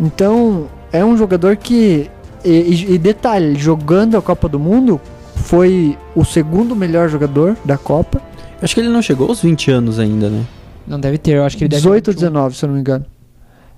[0.00, 2.10] Então, é um jogador que.
[2.42, 4.98] E- e detalhe, jogando a Copa do Mundo,
[5.42, 8.20] foi o segundo melhor jogador da Copa.
[8.60, 10.42] Acho que ele não chegou aos 20 anos ainda, né?
[10.86, 12.28] Não deve ter, eu acho que ele deve 18 ou ter 21.
[12.32, 13.04] 19, se eu não me engano.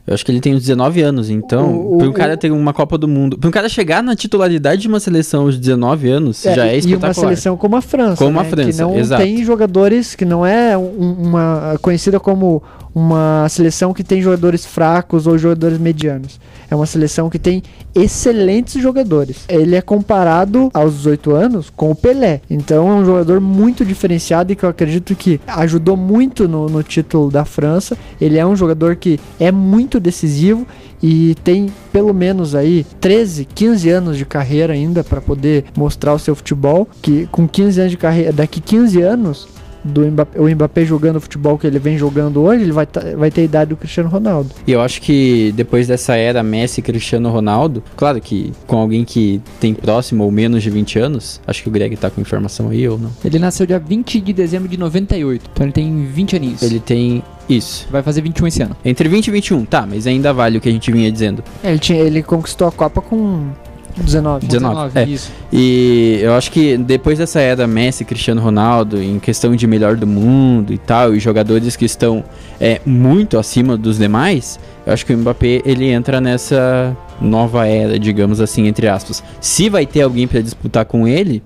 [0.06, 2.98] Eu acho que ele tem uns 19 anos, então, pra um cara ter uma Copa
[2.98, 6.66] do Mundo, pra um cara chegar na titularidade de uma seleção aos 19 anos, já
[6.66, 7.08] é e espetacular.
[7.08, 9.22] uma seleção como a França, Como a né, França, que não exato.
[9.22, 12.62] tem jogadores que não é um- uma conhecida como
[12.94, 16.38] uma seleção que tem jogadores fracos ou jogadores medianos.
[16.70, 17.62] É uma seleção que tem
[17.94, 19.44] excelentes jogadores.
[19.48, 22.40] Ele é comparado aos 18 anos com o Pelé.
[22.48, 26.82] Então é um jogador muito diferenciado e que eu acredito que ajudou muito no, no
[26.82, 27.96] título da França.
[28.20, 30.66] Ele é um jogador que é muito decisivo
[31.02, 36.18] e tem pelo menos aí 13, 15 anos de carreira ainda para poder mostrar o
[36.18, 39.53] seu futebol, que com 15 anos de carreira, daqui 15 anos
[39.84, 43.02] do Mbappé, o Mbappé jogando o futebol que ele vem jogando hoje, ele vai, tá-
[43.16, 44.50] vai ter a idade do Cristiano Ronaldo.
[44.66, 49.04] E eu acho que depois dessa era Messi e Cristiano Ronaldo, claro que com alguém
[49.04, 52.70] que tem próximo ou menos de 20 anos, acho que o Greg tá com informação
[52.70, 53.10] aí ou não.
[53.24, 55.50] Ele nasceu dia 20 de dezembro de 98.
[55.52, 56.62] Então ele tem 20 aninhos.
[56.62, 57.86] Ele tem isso.
[57.90, 58.76] vai fazer 21 esse ano.
[58.84, 61.44] Entre 20 e 21, tá, mas ainda vale o que a gente vinha dizendo.
[61.62, 63.48] Ele, tinha, ele conquistou a Copa com
[63.96, 64.46] 19.
[64.46, 65.04] 19, é.
[65.04, 65.32] isso.
[65.52, 69.96] E eu acho que depois dessa era Messi e Cristiano Ronaldo, em questão de melhor
[69.96, 72.24] do mundo e tal, e jogadores que estão
[72.60, 77.98] é, muito acima dos demais, eu acho que o Mbappé ele entra nessa nova era,
[77.98, 79.22] digamos assim, entre aspas.
[79.40, 81.42] Se vai ter alguém para disputar com ele,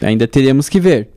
[0.00, 1.08] ainda teremos que ver.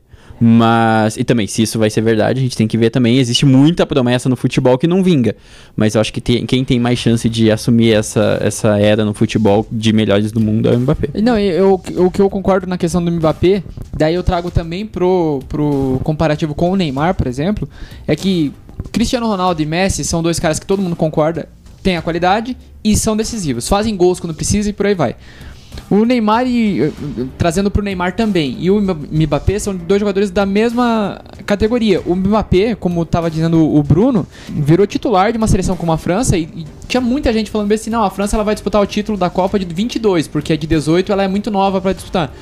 [0.44, 3.18] Mas, e também, se isso vai ser verdade, a gente tem que ver também.
[3.18, 5.36] Existe muita promessa no futebol que não vinga.
[5.76, 9.14] Mas eu acho que tem- quem tem mais chance de assumir essa, essa era no
[9.14, 11.08] futebol de melhores do mundo é o Mbappé.
[11.22, 13.62] Não, eu, o que eu concordo na questão do Mbappé,
[13.96, 17.68] daí eu trago também pro, pro comparativo com o Neymar, por exemplo,
[18.04, 18.52] é que
[18.90, 21.48] Cristiano Ronaldo e Messi são dois caras que todo mundo concorda,
[21.84, 25.14] têm a qualidade e são decisivos, fazem gols quando precisa e por aí vai.
[25.90, 26.92] O Neymar e eh,
[27.36, 32.00] trazendo pro Neymar também e o Mbappé são dois jogadores da mesma categoria.
[32.06, 36.36] O Mbappé, como tava dizendo o Bruno, virou titular de uma seleção como a França
[36.36, 39.18] e, e tinha muita gente falando assim, não, a França ela vai disputar o título
[39.18, 42.32] da Copa de 22, porque a de 18 ela é muito nova pra disputar.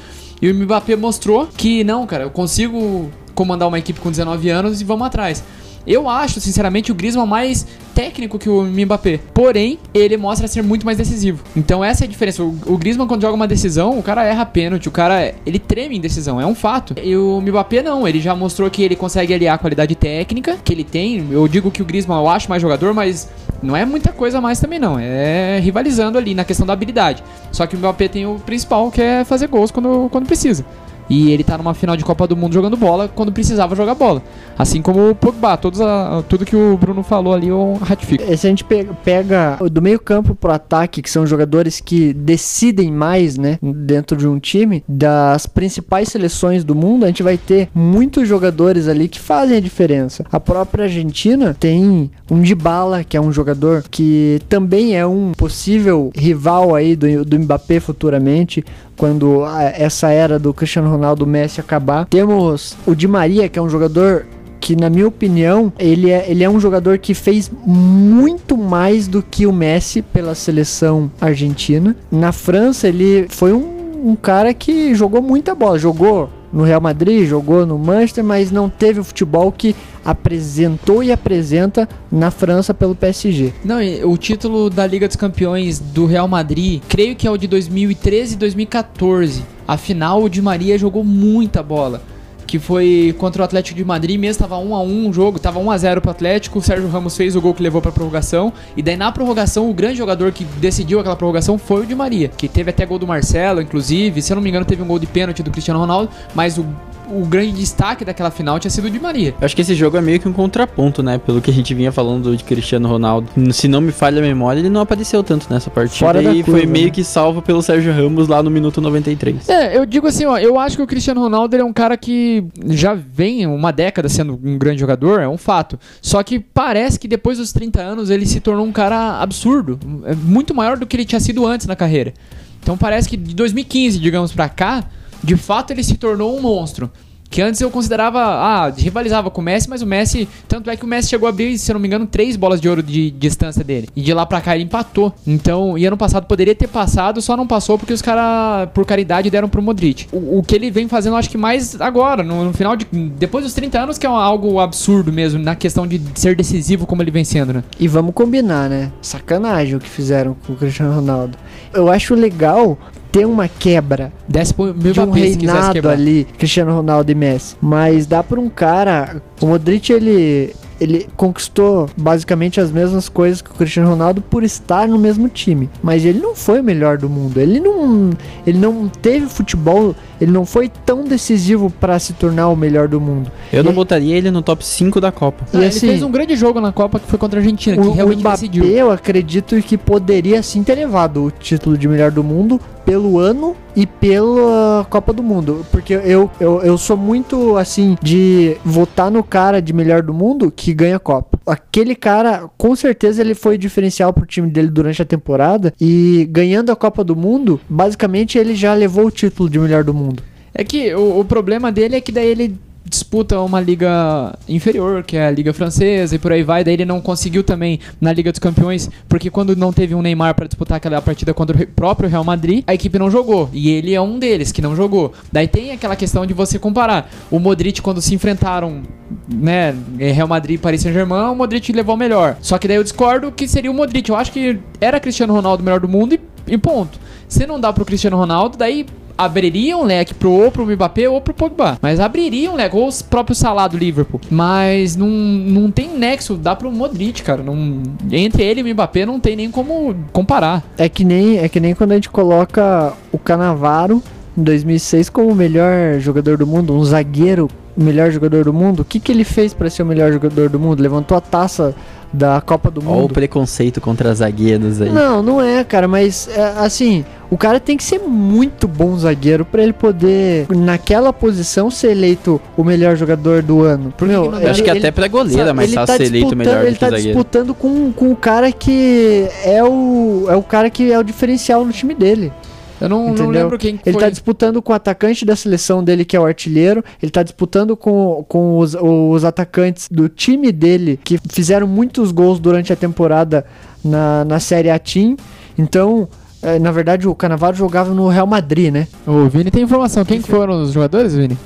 [0.41, 4.81] E o Mbappé mostrou que não, cara, eu consigo comandar uma equipe com 19 anos
[4.81, 5.43] e vamos atrás.
[5.87, 9.21] Eu acho, sinceramente, o Griezmann mais técnico que o Mbappé.
[9.35, 11.43] Porém, ele mostra ser muito mais decisivo.
[11.57, 12.43] Então essa é a diferença.
[12.43, 16.01] O, Griezmann, quando joga uma decisão, o cara erra pênalti, o cara, ele treme em
[16.01, 16.95] decisão, é um fato.
[17.03, 20.73] E o Mbappé não, ele já mostrou que ele consegue aliar a qualidade técnica que
[20.73, 21.29] ele tem.
[21.31, 23.29] Eu digo que o Griezmann eu acho mais jogador, mas
[23.63, 24.99] não é muita coisa mais também não.
[24.99, 27.23] É rivalizando ali na questão da habilidade.
[27.53, 30.65] Só que o Mbappé tem o principal, que é fazer gols quando, quando precisa.
[31.11, 34.23] E ele tá numa final de Copa do Mundo jogando bola quando precisava jogar bola.
[34.57, 38.23] Assim como o Pogba, todos a- tudo que o Bruno falou ali eu ratifico.
[38.37, 42.93] Se a gente pe- pega do meio campo pro ataque, que são jogadores que decidem
[42.93, 47.69] mais, né, dentro de um time, das principais seleções do mundo, a gente vai ter
[47.75, 50.25] muitos jogadores ali que fazem a diferença.
[50.31, 56.13] A própria Argentina tem um Dybala, que é um jogador que também é um possível
[56.15, 58.65] rival aí do, do Mbappé futuramente,
[59.01, 62.05] quando a- essa era do Cristiano Ronaldo Messi acabar.
[62.05, 64.27] Temos o Di Maria, que é um jogador
[64.61, 69.23] que na minha opinião, ele é, ele é um jogador que fez muito mais do
[69.23, 71.97] que o Messi pela seleção argentina.
[72.13, 75.79] Na França, ele foi um, um cara que jogou muita bola.
[75.79, 81.13] Jogou no Real Madrid, jogou no Manchester, mas não teve o futebol que apresentou e
[81.13, 83.53] apresenta na França pelo PSG.
[83.65, 87.47] Não, o título da Liga dos Campeões do Real Madrid, creio que é o de
[87.47, 89.45] 2013 e 2014.
[89.67, 92.03] Afinal, o Di Maria jogou muita bola.
[92.51, 95.61] Que foi contra o Atlético de Madrid, mesmo tava 1 a 1 o jogo, tava
[95.61, 98.53] 1 a 0 pro Atlético, o Sérgio Ramos fez o gol que levou pra prorrogação,
[98.77, 102.27] e daí na prorrogação o grande jogador que decidiu aquela prorrogação foi o Di Maria,
[102.27, 104.99] que teve até gol do Marcelo, inclusive, se eu não me engano teve um gol
[104.99, 106.67] de pênalti do Cristiano Ronaldo, mas o,
[107.11, 109.35] o grande destaque daquela final tinha sido o Di Maria.
[109.41, 111.19] Eu acho que esse jogo é meio que um contraponto, né?
[111.19, 113.29] Pelo que a gente vinha falando de Cristiano Ronaldo.
[113.53, 115.99] Se não me falha a memória, ele não apareceu tanto nessa partida.
[115.99, 116.91] Fora da e curva, foi meio né?
[116.91, 119.49] que salvo pelo Sérgio Ramos lá no minuto 93.
[119.49, 121.97] É, eu digo assim, ó, eu acho que o Cristiano Ronaldo ele é um cara
[121.97, 125.79] que já vem uma década sendo um grande jogador, é um fato.
[126.01, 130.15] Só que parece que depois dos 30 anos ele se tornou um cara absurdo, é
[130.15, 132.15] muito maior do que ele tinha sido antes na carreira.
[132.63, 134.85] Então parece que de 2015, digamos, pra cá,
[135.23, 136.91] de fato ele se tornou um monstro.
[137.31, 140.85] Que antes eu considerava, ah, rivalizava com o Messi, mas o Messi, tanto é que
[140.85, 143.13] o Messi chegou a abrir, se eu não me engano, três bolas de ouro de
[143.13, 143.89] distância dele.
[143.95, 145.15] E de lá pra cá ele empatou.
[145.25, 149.31] Então, e ano passado poderia ter passado, só não passou porque os caras, por caridade,
[149.31, 150.09] deram pro Modric.
[150.11, 152.85] O, o que ele vem fazendo, acho que mais agora, no, no final de.
[152.85, 157.01] Depois dos 30 anos, que é algo absurdo mesmo, na questão de ser decisivo como
[157.01, 157.63] ele vem sendo, né?
[157.79, 158.91] E vamos combinar, né?
[159.01, 161.39] Sacanagem o que fizeram com o Cristiano Ronaldo.
[161.73, 162.77] Eu acho legal
[163.11, 167.57] ter uma quebra Desce meu de um reinado ali, Cristiano Ronaldo e Messi.
[167.61, 169.21] Mas dá pra um cara.
[169.41, 170.55] O Modric, ele.
[170.81, 175.69] Ele conquistou basicamente as mesmas coisas que o Cristiano Ronaldo por estar no mesmo time.
[175.83, 177.39] Mas ele não foi o melhor do mundo.
[177.39, 178.09] Ele não,
[178.47, 179.95] ele não teve futebol.
[180.19, 183.31] Ele não foi tão decisivo pra se tornar o melhor do mundo.
[183.53, 185.45] Eu não E- botaria ele no top 5 da Copa.
[185.53, 187.77] Ah, E ele assim, fez um grande jogo na Copa que foi contra a Argentina,
[187.77, 188.65] que o, o realmente Mbappé, decidiu.
[188.65, 193.57] eu acredito que poderia sim ter levado o título de melhor do mundo pelo ano
[193.75, 195.65] e pela Copa do Mundo.
[195.71, 200.51] Porque eu, eu, eu sou muito assim de votar no cara de melhor do mundo
[200.51, 201.39] que ganha a Copa.
[201.47, 205.73] Aquele cara, com certeza, ele foi diferencial pro time dele durante a temporada.
[205.81, 209.95] E ganhando a Copa do Mundo, basicamente ele já levou o título de melhor do
[209.95, 210.23] mundo.
[210.55, 215.17] É que o, o problema dele é que daí ele disputa uma liga inferior, que
[215.17, 216.65] é a Liga Francesa, e por aí vai.
[216.65, 220.35] Daí ele não conseguiu também na Liga dos Campeões, porque quando não teve um Neymar
[220.35, 223.49] para disputar aquela partida contra o próprio Real Madrid, a equipe não jogou.
[223.53, 225.13] E ele é um deles que não jogou.
[225.31, 227.11] Daí tem aquela questão de você comparar.
[227.31, 228.83] O Modric, quando se enfrentaram,
[229.29, 232.37] né, Real Madrid e Paris Saint-Germain, o Modric levou melhor.
[232.41, 234.09] Só que daí eu discordo que seria o Modric.
[234.09, 236.99] Eu acho que era Cristiano Ronaldo o melhor do mundo e, e ponto.
[237.29, 238.85] Se não dá pro Cristiano Ronaldo, daí
[239.25, 241.79] abriria um leque pro ou pro Mbappé ou pro Pogba.
[241.83, 244.21] Mas abriria um leque, ou os próprios Salah do Liverpool.
[244.31, 247.43] Mas não, não tem nexo, dá pro Modric, cara.
[247.43, 250.63] Não, entre ele e o Mbappé não tem nem como comparar.
[250.79, 254.03] É que nem é que nem quando a gente coloca o Canavaro
[254.37, 258.81] em 2006 como o melhor jogador do mundo, um zagueiro o melhor jogador do mundo.
[258.81, 260.81] O que que ele fez pra ser o melhor jogador do mundo?
[260.83, 261.75] Levantou a taça
[262.13, 263.15] da Copa do Olha o Mundo.
[263.15, 264.91] preconceito contra zagueiros aí.
[264.91, 269.45] Não, não é, cara, mas é, assim, o cara tem que ser muito bom zagueiro
[269.45, 273.95] pra ele poder, naquela posição, ser eleito o melhor jogador do ano.
[273.97, 274.51] Por que Meu, Eu dá?
[274.51, 276.67] acho que até pra goleiro é mais ele fácil tá ser eleito disputando- melhor do
[276.67, 277.07] Ele tá zagueiro.
[277.13, 281.65] disputando com, com o cara que é o, é o cara que é o diferencial
[281.65, 282.33] no time dele.
[282.81, 284.03] Eu não, não lembro quem Ele foi.
[284.03, 286.83] tá disputando com o atacante da seleção dele, que é o artilheiro.
[287.03, 292.41] Ele tá disputando com, com os, os atacantes do time dele, que fizeram muitos gols
[292.41, 293.45] durante a temporada
[293.85, 295.17] na, na Série A Team.
[295.59, 296.09] Então,
[296.43, 298.89] eh, na verdade, o Canavaro jogava no Real Madrid, né?
[299.07, 300.05] O Vini tem informação.
[300.05, 301.37] Quem que foram os jogadores, Vini?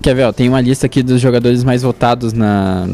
[0.00, 2.88] Quer ver, ó, tem uma lista aqui dos jogadores mais votados na,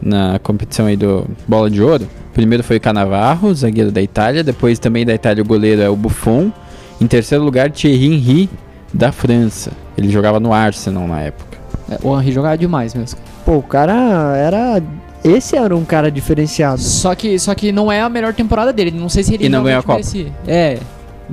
[0.00, 2.06] na competição aí do Bola de Ouro.
[2.32, 4.44] Primeiro foi o Canavarro, zagueiro da Itália.
[4.44, 6.52] Depois também da Itália o goleiro é o Buffon.
[7.00, 8.50] Em terceiro lugar, Thierry Henry,
[8.92, 9.72] da França.
[9.96, 11.58] Ele jogava no Arsenal na época.
[11.90, 13.18] É, O Henry jogava demais mesmo.
[13.44, 14.82] Pô, o cara era.
[15.24, 16.80] Esse era um cara diferenciado.
[16.80, 18.90] Só que, só que não é a melhor temporada dele.
[18.92, 20.32] Não sei se ele E não ganhou a realmente merecia.
[20.46, 20.78] É.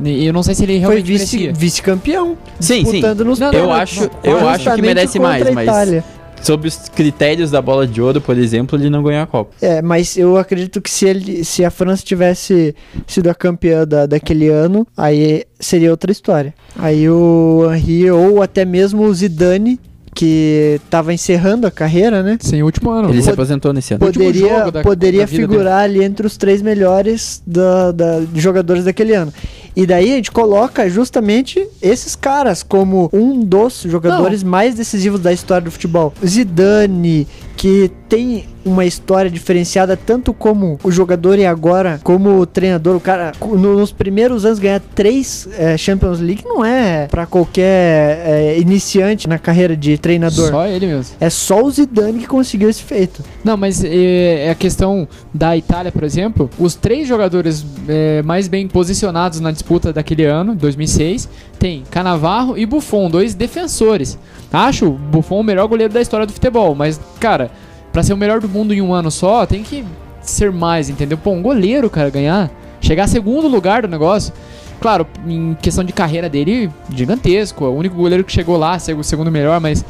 [0.03, 1.53] E Eu não sei se ele Foi realmente vice- merecia.
[1.53, 2.35] vice-campeão.
[2.59, 2.91] Sim, sim.
[2.93, 6.03] disputando nos Não, não, Eu acho, eu acho que merece mais, mas Itália.
[6.43, 9.51] Sob os critérios da Bola de Ouro, por exemplo, ele não ganhou a Copa.
[9.61, 12.75] É, mas eu acredito que se, ele, se a França tivesse
[13.07, 16.53] sido a campeã da, daquele ano, aí seria outra história.
[16.77, 19.79] Aí o Henry ou até mesmo o Zidane,
[20.15, 22.37] que tava encerrando a carreira, né?
[22.39, 23.09] Sim, último ano.
[23.09, 23.99] Ele se aposentou nesse ano.
[24.05, 29.33] Poderia, jogo da- poderia figurar ali entre os três melhores da, da- jogadores daquele ano.
[29.75, 35.33] E daí a gente coloca justamente esses caras como um dos jogadores mais decisivos da
[35.33, 36.13] história do futebol.
[36.25, 42.95] Zidane, que tem uma história diferenciada tanto como o jogador e agora como o treinador.
[42.95, 48.21] O cara, no- nos primeiros anos, ganhar três eh, Champions League não é pra qualquer
[48.25, 50.49] eh, iniciante na carreira de treinador.
[50.49, 51.15] Só ele mesmo.
[51.19, 53.21] É só o Zidane que conseguiu esse feito.
[53.43, 56.49] Não, mas é, é a questão da Itália, por exemplo.
[56.57, 59.62] Os três jogadores é, mais bem posicionados na disputa
[59.93, 64.17] daquele ano, 2006, tem Canavarro e Buffon, dois defensores.
[64.51, 67.49] Acho Buffon o melhor goleiro da história do futebol, mas, cara,
[67.91, 69.83] pra ser o melhor do mundo em um ano só, tem que
[70.21, 71.17] ser mais, entendeu?
[71.17, 74.33] Pô, um goleiro, cara, ganhar, chegar a segundo lugar do negócio.
[74.79, 77.63] Claro, em questão de carreira dele, gigantesco.
[77.65, 79.85] É o único goleiro que chegou lá, o segundo melhor, mas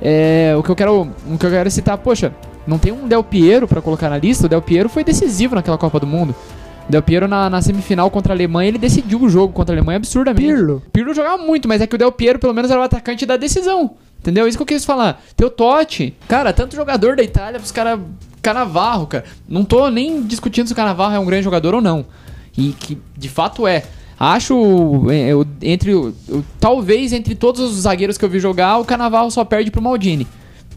[0.00, 2.32] é, o que eu quero, o que eu quero citar, poxa,
[2.66, 4.46] não tem um Del Piero pra colocar na lista.
[4.46, 6.34] O Del Piero foi decisivo naquela Copa do Mundo.
[6.88, 9.96] Del Piero na, na semifinal contra a Alemanha, ele decidiu o jogo contra a Alemanha
[9.96, 10.46] absurdamente.
[10.46, 10.82] Pirlo.
[10.92, 13.36] Pirlo jogava muito, mas é que o Del Piero pelo menos era o atacante da
[13.36, 13.92] decisão.
[14.20, 14.46] Entendeu?
[14.48, 15.22] Isso que eu quis falar.
[15.36, 18.00] Teu Totti, cara, tanto jogador da Itália pros caras.
[18.42, 19.24] Canavarro, cara.
[19.48, 22.06] Não tô nem discutindo se o Canavarro é um grande jogador ou não.
[22.56, 23.82] E que de fato é.
[24.18, 28.78] Acho, é, eu- entre o- o- talvez entre todos os zagueiros que eu vi jogar,
[28.78, 30.26] o Canavarro só perde pro Maldini.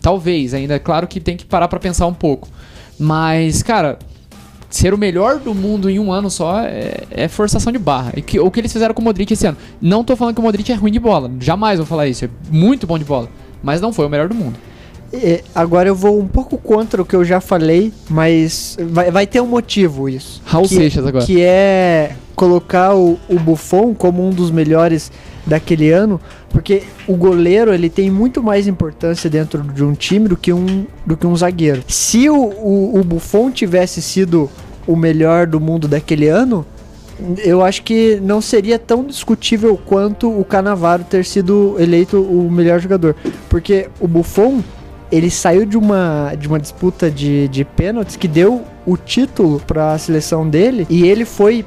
[0.02, 2.48] Talvez, ainda é claro que tem que parar pra pensar um pouco.
[3.00, 3.98] Mas, cara,
[4.70, 8.14] ser o melhor do mundo em um ano só é, é forçação de barra.
[8.16, 9.58] E que, o que eles fizeram com o Modric esse ano.
[9.82, 11.32] Não tô falando que o Modric é ruim de bola.
[11.40, 12.26] Jamais vou falar isso.
[12.26, 13.30] É muito bom de bola.
[13.64, 14.56] Mas não foi o melhor do mundo.
[15.12, 19.28] É, agora eu vou um pouco contra o que eu já falei, mas vai, vai
[19.28, 20.40] ter um motivo isso.
[20.46, 21.26] Raul que, Seixas agora.
[21.26, 25.12] Que é colocar o, o Buffon como um dos melhores
[25.50, 30.38] daquele ano, porque o goleiro ele tem muito mais importância dentro de um time do
[30.38, 31.84] que um, do que um zagueiro.
[31.88, 34.50] Se o, o, o Buffon tivesse sido
[34.88, 36.66] o melhor do mundo daquele ano,
[37.44, 42.80] eu acho que não seria tão discutível quanto o Canavaro ter sido eleito o melhor
[42.80, 43.16] jogador.
[43.50, 44.64] Porque o Buffon,
[45.12, 49.94] ele saiu de uma, de uma disputa de, de pênaltis que deu o título para
[49.94, 51.66] a seleção dele e ele foi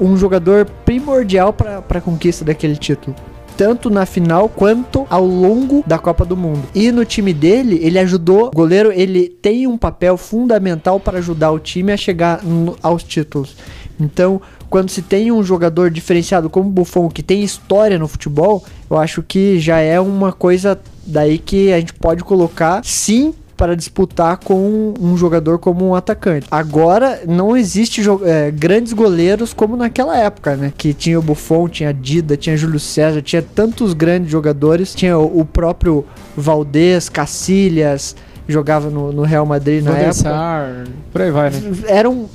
[0.00, 3.14] um jogador primordial para a conquista daquele título.
[3.56, 6.62] Tanto na final quanto ao longo da Copa do Mundo.
[6.74, 8.48] E no time dele, ele ajudou.
[8.48, 12.40] O goleiro ele tem um papel fundamental para ajudar o time a chegar
[12.82, 13.56] aos títulos.
[14.00, 18.98] Então, quando se tem um jogador diferenciado como Buffon, que tem história no futebol, eu
[18.98, 24.38] acho que já é uma coisa daí que a gente pode colocar, sim, para disputar
[24.38, 26.46] com um jogador como um atacante.
[26.50, 30.72] Agora, não existe é, grandes goleiros como naquela época, né?
[30.76, 35.40] Que tinha o Buffon, tinha Dida, tinha Júlio César, tinha tantos grandes jogadores, tinha o,
[35.40, 36.04] o próprio
[36.36, 38.16] Valdez, Cacilhas,
[38.48, 40.22] jogava no, no Real Madrid na Van der época.
[41.12, 41.60] Por aí vai, né?
[41.86, 42.28] Eram,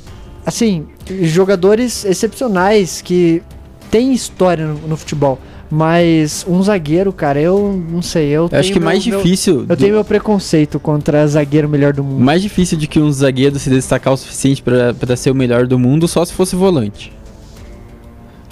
[0.45, 0.87] assim,
[1.23, 3.43] jogadores excepcionais que
[3.91, 5.39] têm história no, no futebol.
[5.69, 8.29] Mas um zagueiro, cara, eu não sei.
[8.29, 9.59] Eu, Eu acho que meu- mais meu- difícil.
[9.61, 12.19] Eu do- tenho meu preconceito contra zagueiro melhor do mundo.
[12.23, 15.77] Mais difícil de que um zagueiro se destacar o suficiente pra ser o melhor do
[15.77, 17.11] mundo só se fosse volante.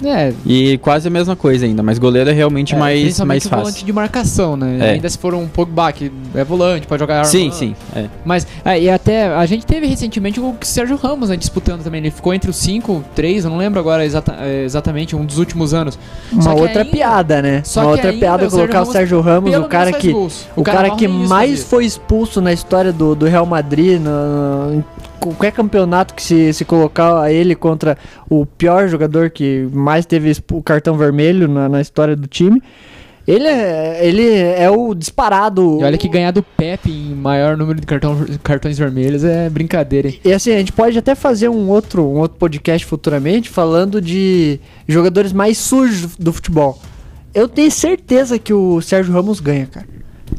[0.04, 3.48] É, E quase a mesma coisa ainda, mas goleiro é realmente é, mais, mais o
[3.48, 3.64] fácil.
[3.64, 4.78] volante de marcação, né?
[4.80, 4.90] É.
[4.92, 7.54] Ainda se for um Pogba, que é volante, pode jogar Sim, armando.
[7.58, 7.76] sim.
[7.96, 8.04] é.
[8.24, 12.00] Mas, é, e até, a gente teve recentemente o Sérgio Ramos, né, disputando também.
[12.00, 15.38] Ele ficou entre os 5, 3, eu não lembro agora exata- é, exatamente, um dos
[15.38, 15.98] últimos anos.
[16.32, 17.62] Uma que outra ainda- piada, né?
[17.64, 20.12] só Uma que outra ainda piada o colocar o Ramos, Sérgio Ramos, o cara que
[20.12, 20.46] gols.
[20.54, 24.84] o cara que mal mais foi expulso na história do, do Real Madrid, no, em
[25.18, 27.96] qualquer campeonato que se, se colocar ele contra
[28.28, 32.62] o pior jogador que mais teve expu- cartão vermelho na, na história do time.
[33.26, 35.78] Ele é, ele é o disparado.
[35.80, 40.08] E olha que ganhar do Pepe em maior número de cartão- cartões vermelhos é brincadeira,
[40.08, 40.18] hein?
[40.24, 44.58] E assim, a gente pode até fazer um outro, um outro podcast futuramente falando de
[44.88, 46.78] jogadores mais sujos do futebol.
[47.34, 49.86] Eu tenho certeza que o Sérgio Ramos ganha, cara.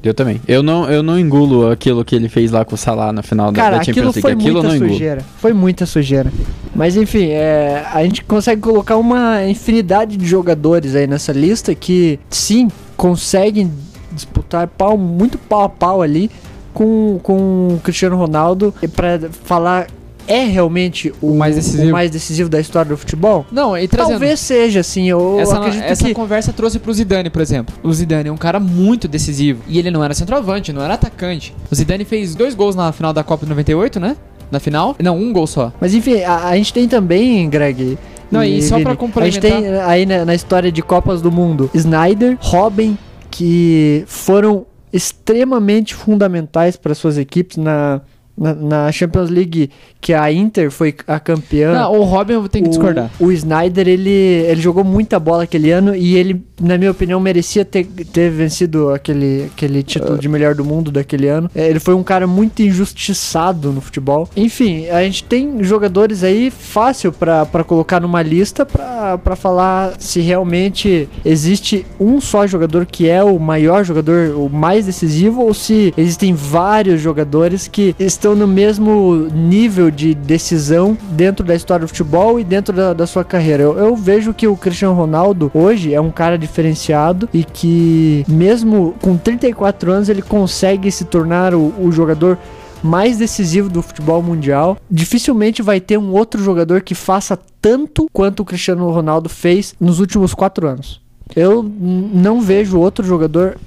[0.04, 0.42] Eu também.
[0.48, 3.52] Eu não, eu não engulo aquilo que ele fez lá com o Salah na final
[3.52, 4.22] da, Cara, da aquilo Champions League.
[4.22, 4.92] foi Aquilo não engulo.
[4.92, 5.22] sujeira.
[5.38, 6.32] Foi muita sujeira.
[6.76, 12.20] Mas enfim, é, a gente consegue colocar uma infinidade de jogadores aí nessa lista que
[12.30, 13.72] sim conseguem
[14.12, 16.30] disputar pau, muito pau a pau ali
[16.74, 19.88] com, com o Cristiano Ronaldo para falar
[20.30, 21.90] é realmente o, O mais decisivo.
[21.90, 23.46] o mais decisivo da história do futebol.
[23.52, 24.12] Não, e trazendo...
[24.20, 27.76] Talvez seja assim, eu essa, acredito essa que conversa trouxe pro Zidane, por exemplo.
[27.84, 29.62] O Zidane é um cara muito decisivo.
[29.68, 31.54] E ele não era centroavante, não era atacante.
[31.72, 34.16] O Zidane fez dois gols na final da Copa de 98, né?
[34.52, 34.96] Na final?
[35.02, 35.74] Não, um gol só.
[35.82, 37.98] Mas enfim, a, a gente tem também, Greg.
[38.32, 41.32] Não, e só pra A gente complementar- tem aí na, na história de Copas do
[41.32, 42.96] Mundo Snyder, Robin,
[43.32, 48.02] que foram extremamente fundamentais para suas equipes na,
[48.40, 49.70] na, na Champions League,
[50.00, 51.74] que a Inter foi a campeã.
[51.74, 53.12] Não, o Robin eu tenho que discordar.
[53.20, 57.66] O, Snyder, ele, ele jogou muita bola aquele ano e ele, na minha opinião, merecia
[57.66, 61.52] ter, ter vencido aquele, aquele título de melhor do mundo daquele ano.
[61.54, 64.30] É, Ele foi um cara muito injustiçado no futebol.
[64.36, 70.22] Enfim, a gente tem jogadores aí fácil pra pra colocar numa lista pra falar se
[70.22, 75.94] realmente existe um só jogador que é o maior jogador, o mais decisivo, ou se
[75.98, 82.40] existem vários jogadores que estão no mesmo nível de decisão dentro da história do futebol
[82.40, 83.64] e dentro da, da sua carreira.
[83.64, 88.96] Eu, eu vejo que o Cristiano Ronaldo hoje é um cara diferenciado e que, mesmo
[89.02, 92.38] com 34 anos, ele consegue se tornar o, o jogador
[92.84, 94.78] mais decisivo do futebol mundial.
[94.90, 100.00] Dificilmente vai ter um outro jogador que faça tanto quanto o Cristiano Ronaldo fez nos
[100.00, 101.02] últimos quatro anos.
[101.36, 103.58] Eu não vejo outro jogador,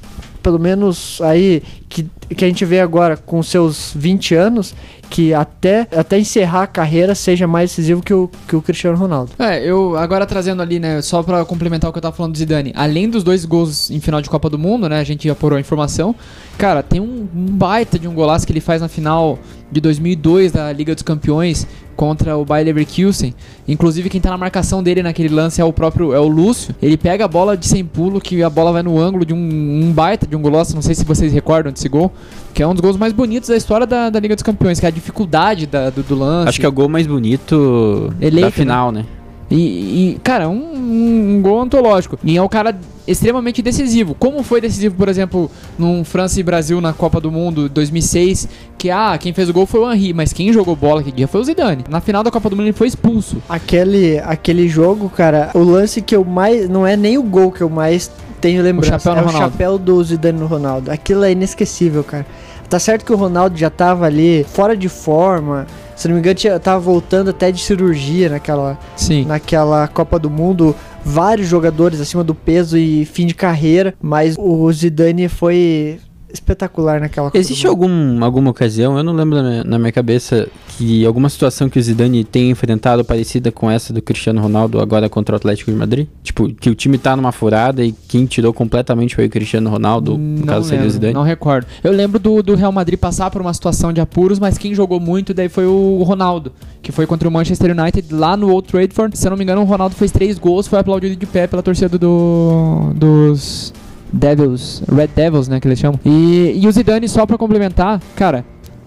[0.42, 4.74] pelo menos aí, que, que a gente vê agora com seus 20 anos,
[5.10, 9.32] que até, até encerrar a carreira seja mais decisivo que o, que o Cristiano Ronaldo.
[9.38, 12.38] É, eu agora trazendo ali, né, só pra complementar o que eu tava falando do
[12.38, 15.56] Zidane, além dos dois gols em final de Copa do Mundo, né, a gente apurou
[15.58, 16.14] a informação,
[16.56, 19.38] cara, tem um, um baita de um golaço que ele faz na final
[19.70, 21.66] de 2002 da Liga dos Campeões
[21.96, 23.34] contra o Bayer Leverkusen.
[23.66, 26.74] Inclusive quem tá na marcação dele naquele lance é o próprio é o Lúcio.
[26.82, 29.38] Ele pega a bola de sem pulo, que a bola vai no ângulo de um,
[29.38, 32.12] um baita de um golaço, não sei se vocês recordam desse gol,
[32.54, 34.84] que é um dos gols mais bonitos da história da, da Liga dos Campeões, que
[34.86, 36.48] é a dificuldade da- do, do lance.
[36.50, 39.04] Acho que é o gol mais bonito Eleito, da final, né?
[39.53, 42.18] E, e, cara, um, um, um gol antológico.
[42.24, 42.74] E é um cara
[43.07, 44.14] extremamente decisivo.
[44.14, 48.48] Como foi decisivo, por exemplo, num França e Brasil na Copa do Mundo 2006,
[48.78, 51.28] que ah, quem fez o gol foi o Henry, mas quem jogou bola aquele dia
[51.28, 51.84] foi o Zidane.
[51.88, 53.42] Na final da Copa do Mundo ele foi expulso.
[53.48, 56.68] Aquele, aquele jogo, cara, o lance que eu mais.
[56.68, 58.98] Não é nem o gol que eu mais tenho lembrança.
[58.98, 60.90] chapéu no é o chapéu do Zidane no Ronaldo.
[60.90, 62.26] Aquilo é inesquecível, cara.
[62.70, 65.66] Tá certo que o Ronaldo já tava ali fora de forma.
[66.03, 69.24] Se não me engano, tinha, tava voltando até de cirurgia naquela, Sim.
[69.24, 70.74] naquela Copa do Mundo.
[71.05, 73.94] Vários jogadores acima do peso e fim de carreira.
[74.03, 76.00] Mas o Zidane foi
[76.32, 77.70] espetacular naquela Existe Mundo.
[77.70, 81.78] algum, alguma ocasião, eu não lembro na minha, na minha cabeça, que alguma situação que
[81.78, 85.76] o Zidane tenha enfrentado parecida com essa do Cristiano Ronaldo agora contra o Atlético de
[85.76, 86.06] Madrid?
[86.22, 90.16] Tipo, que o time tá numa furada e quem tirou completamente foi o Cristiano Ronaldo,
[90.16, 91.14] no não caso seria o lembro, Zidane?
[91.14, 91.66] não recordo.
[91.82, 94.98] Eu lembro do, do Real Madrid passar por uma situação de apuros, mas quem jogou
[94.98, 99.16] muito daí foi o Ronaldo, que foi contra o Manchester United lá no Old Trafford.
[99.16, 101.62] Se eu não me engano, o Ronaldo fez três gols, foi aplaudido de pé pela
[101.62, 103.72] torcida do, dos
[104.12, 105.98] Devils, Red Devils, né, que eles chamam.
[106.04, 108.44] E, e o Zidane, só pra complementar, cara,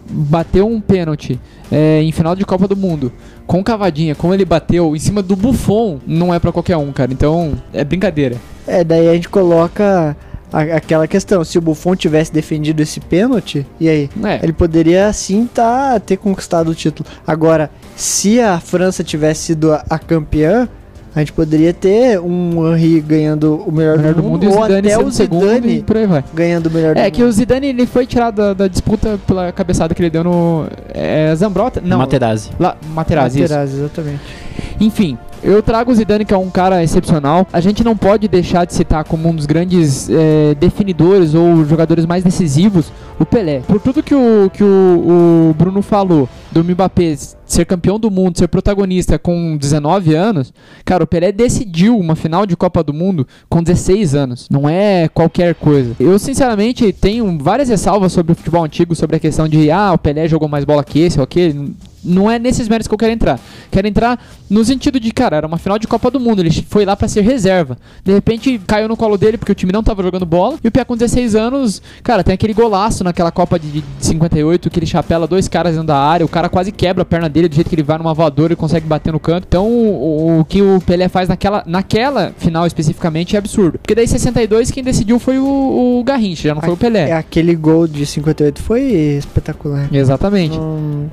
[0.09, 1.39] bateu um pênalti
[1.71, 3.11] é, em final de Copa do Mundo
[3.47, 7.11] com cavadinha, como ele bateu em cima do Buffon, não é pra qualquer um, cara.
[7.11, 8.35] Então, é brincadeira.
[8.67, 10.15] É, daí a gente coloca
[10.51, 14.09] a- aquela questão, se o Buffon tivesse defendido esse pênalti, e aí?
[14.23, 14.39] É.
[14.43, 17.07] Ele poderia sim tá, ter conquistado o título.
[17.25, 20.67] Agora, se a França tivesse sido a, a campeã,
[21.15, 24.63] a gente poderia ter um Henry ganhando o melhor, melhor do, mundo, e o ou
[24.63, 25.85] Zidane até o Zidane
[26.33, 27.13] ganhando o melhor do É mundo.
[27.13, 30.67] que o Zidane ele foi tirado da, da disputa pela cabeçada que ele deu no
[30.93, 32.49] é, Zambrota, não, Materazzi.
[32.59, 33.53] lá, Materazzi, isso.
[33.53, 34.44] Materazzi, exatamente.
[34.79, 37.47] Enfim, eu trago o Zidane que é um cara excepcional.
[37.53, 42.05] A gente não pode deixar de citar como um dos grandes é, definidores ou jogadores
[42.05, 43.59] mais decisivos o Pelé.
[43.59, 48.37] Por tudo que o, que o, o Bruno falou do Mbappé ser campeão do mundo,
[48.37, 50.53] ser protagonista com 19 anos,
[50.83, 54.47] cara, o Pelé decidiu uma final de Copa do Mundo com 16 anos.
[54.49, 55.95] Não é qualquer coisa.
[55.99, 59.97] Eu, sinceramente, tenho várias ressalvas sobre o futebol antigo, sobre a questão de, ah, o
[59.97, 61.73] Pelé jogou mais bola que esse ou aquele.
[62.03, 63.39] Não é nesses méritos que eu quero entrar.
[63.71, 66.39] Quero entrar no sentido de, cara, era uma final de Copa do Mundo.
[66.41, 67.77] Ele foi lá pra ser reserva.
[68.03, 70.57] De repente caiu no colo dele porque o time não tava jogando bola.
[70.63, 74.69] E o Pé com 16 anos, cara, tem aquele golaço naquela Copa de, de 58
[74.69, 76.25] que ele chapela dois caras dentro da área.
[76.25, 78.55] O cara quase quebra a perna dele do jeito que ele vai numa voadora e
[78.55, 79.45] consegue bater no canto.
[79.47, 83.79] Então o, o que o Pelé faz naquela, naquela final especificamente é absurdo.
[83.79, 87.09] Porque daí 62 quem decidiu foi o, o Garrincha, já não foi o Pelé.
[87.09, 88.81] É, aquele gol de 58 foi
[89.17, 89.87] espetacular.
[89.93, 90.57] Exatamente.
[90.57, 91.09] Não-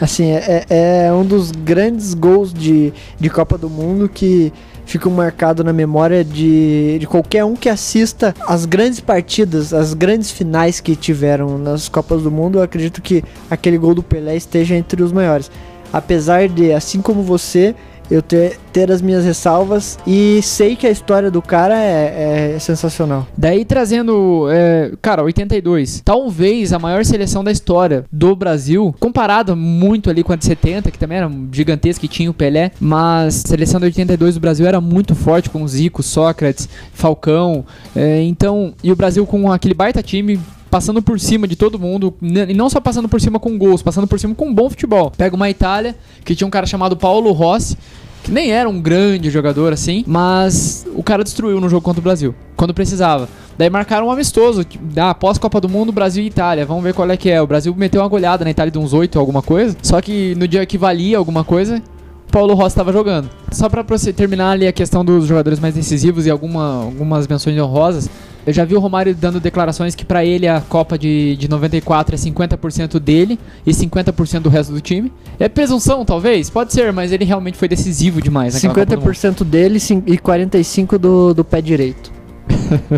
[0.00, 4.52] assim, é, é- é um dos grandes gols de, de Copa do Mundo que
[4.86, 10.30] ficam marcados na memória de, de qualquer um que assista as grandes partidas, as grandes
[10.32, 12.58] finais que tiveram nas Copas do Mundo.
[12.58, 15.50] Eu acredito que aquele gol do Pelé esteja entre os maiores.
[15.92, 17.74] Apesar de, assim como você,
[18.10, 22.58] eu ter, ter as minhas ressalvas e sei que a história do cara é, é
[22.58, 23.26] sensacional.
[23.36, 26.02] Daí trazendo, é, cara, 82.
[26.04, 30.90] Talvez a maior seleção da história do Brasil, comparado muito ali com a de 70,
[30.90, 34.66] que também era gigantesca, que tinha o Pelé, mas a seleção de 82 do Brasil
[34.66, 37.64] era muito forte com Zico, Sócrates, Falcão.
[37.94, 40.40] é, então, e o Brasil com aquele baita time.
[40.70, 43.82] Passando por cima de todo mundo, n- e não só passando por cima com gols,
[43.82, 45.10] passando por cima com bom futebol.
[45.10, 47.76] Pega uma Itália, que tinha um cara chamado Paulo Rossi,
[48.22, 52.02] que nem era um grande jogador assim, mas o cara destruiu no jogo contra o
[52.04, 53.28] Brasil, quando precisava.
[53.58, 54.64] Daí marcaram um amistoso,
[54.96, 57.42] ah, após Copa do Mundo, Brasil e Itália, vamos ver qual é que é.
[57.42, 60.46] O Brasil meteu uma goleada na Itália de uns 8 alguma coisa, só que no
[60.46, 61.82] dia que valia alguma coisa,
[62.30, 63.28] Paulo Rossi estava jogando.
[63.50, 68.08] Só você terminar ali a questão dos jogadores mais decisivos e alguma, algumas menções honrosas,
[68.46, 72.14] eu já vi o Romário dando declarações que pra ele a Copa de, de 94
[72.14, 75.12] é 50% dele e 50% do resto do time.
[75.38, 76.48] É presunção, talvez?
[76.50, 79.10] Pode ser, mas ele realmente foi decisivo demais naquela Copa do Mundo.
[79.12, 82.10] 50% dele e 45% do, do pé direito.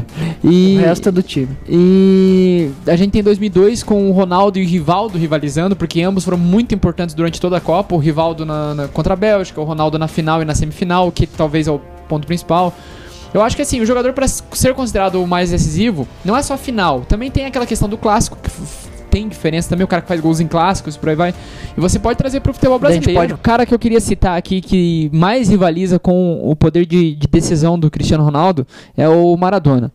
[0.44, 1.48] E, O resto é do time.
[1.68, 6.36] e a gente tem 2002 com o Ronaldo e o Rivaldo rivalizando, porque ambos foram
[6.38, 7.94] muito importantes durante toda a Copa.
[7.94, 11.26] O Rivaldo na, na- contra a Bélgica, o Ronaldo na final e na semifinal, que
[11.26, 12.74] talvez é o ponto principal.
[13.34, 16.54] Eu acho que assim, o jogador para ser considerado o mais decisivo, não é só
[16.54, 18.50] a final, também tem aquela questão do clássico, que
[19.10, 21.34] tem diferença também, o cara que faz gols em clássicos, por aí vai.
[21.76, 23.28] E você pode trazer pro futebol Daí a gente brasileiro.
[23.34, 27.14] pode- O cara que eu queria citar aqui que mais rivaliza com o poder de,
[27.14, 28.66] de decisão do Cristiano Ronaldo
[28.96, 29.92] é o Maradona.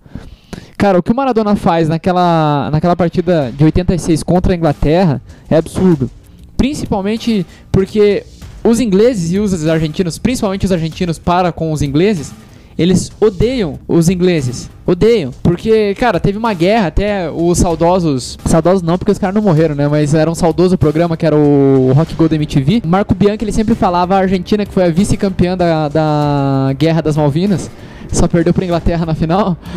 [0.78, 5.20] Cara, o que o Maradona faz naquela, naquela partida de 86 contra a Inglaterra
[5.50, 6.10] é absurdo.
[6.56, 8.24] Principalmente porque
[8.64, 12.32] os ingleses e os argentinos, principalmente os argentinos para com os ingleses,
[12.78, 14.70] eles odeiam os ingleses.
[14.86, 15.32] Odeiam.
[15.42, 18.38] Porque, cara, teve uma guerra, até os saudosos.
[18.46, 19.88] Saudosos não, porque os caras não morreram, né?
[19.88, 22.84] Mas era um saudoso programa que era o Rock Go da MTV.
[22.86, 27.18] Marco Bianchi, ele sempre falava a Argentina, que foi a vice-campeã da, da Guerra das
[27.18, 27.70] Malvinas.
[28.12, 29.58] Só perdeu pra Inglaterra na final.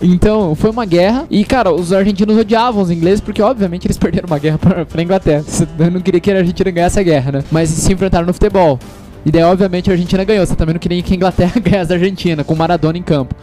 [0.00, 1.26] Então, foi uma guerra.
[1.28, 5.02] E, cara, os argentinos odiavam os ingleses, porque, obviamente, eles perderam uma guerra pra, pra
[5.02, 5.44] Inglaterra.
[5.78, 7.44] Eu não queria que a Argentina ganhasse a guerra, né?
[7.50, 8.78] Mas se enfrentaram no futebol.
[9.26, 10.46] E daí, obviamente, a Argentina ganhou.
[10.46, 13.34] Você também não queria que a Inglaterra ganhasse da Argentina, com Maradona em campo.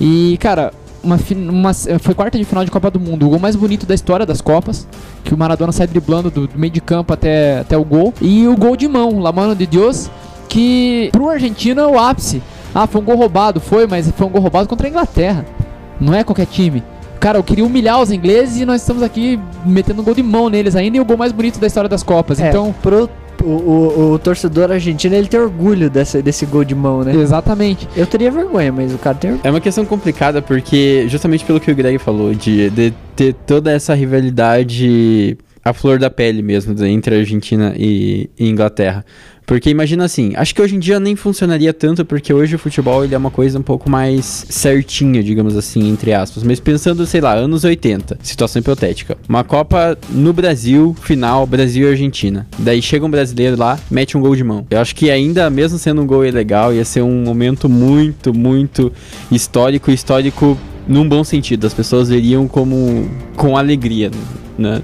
[0.00, 0.72] E, cara,
[1.02, 1.18] uma,
[1.48, 3.26] uma- foi quarta de final de Copa do Mundo.
[3.26, 4.86] O gol mais bonito da história das Copas.
[5.24, 8.12] Que o Maradona sai driblando do, do meio de campo até, até o gol.
[8.20, 10.10] E o gol de mão, La Mano de Dios,
[10.48, 12.42] que pro argentino é o ápice.
[12.74, 15.44] Ah, foi um gol roubado, foi, mas foi um gol roubado contra a Inglaterra.
[16.00, 16.82] Não é qualquer time.
[17.18, 20.48] cara, eu queria humilhar os ingleses e nós estamos aqui metendo um gol de mão
[20.48, 22.40] neles ainda e o gol mais bonito da história das Copas.
[22.40, 23.10] É, Então, pro
[23.42, 27.14] o, o, o torcedor argentino ele tem orgulho dessa, desse gol de mão, né?
[27.14, 27.88] exatamente.
[27.96, 29.46] Eu teria vergonha, mas o cara tem orgulho.
[29.46, 33.70] É uma questão complicada porque, justamente pelo que o Greg falou, de, de ter toda
[33.70, 39.04] essa rivalidade à flor da pele mesmo, entre Argentina e, e Inglaterra.
[39.50, 43.02] Porque imagina assim, acho que hoje em dia nem funcionaria tanto, porque hoje o futebol
[43.04, 46.44] ele é uma coisa um pouco mais certinha, digamos assim, entre aspas.
[46.44, 49.18] Mas pensando, sei lá, anos 80, situação hipotética.
[49.28, 52.46] Uma Copa no Brasil, final, Brasil e Argentina.
[52.60, 54.64] Daí chega um brasileiro lá, mete um gol de mão.
[54.70, 58.92] Eu acho que ainda, mesmo sendo um gol ilegal, ia ser um momento muito, muito
[59.32, 61.66] histórico, histórico num bom sentido.
[61.66, 64.12] As pessoas veriam como com alegria,
[64.56, 64.80] né?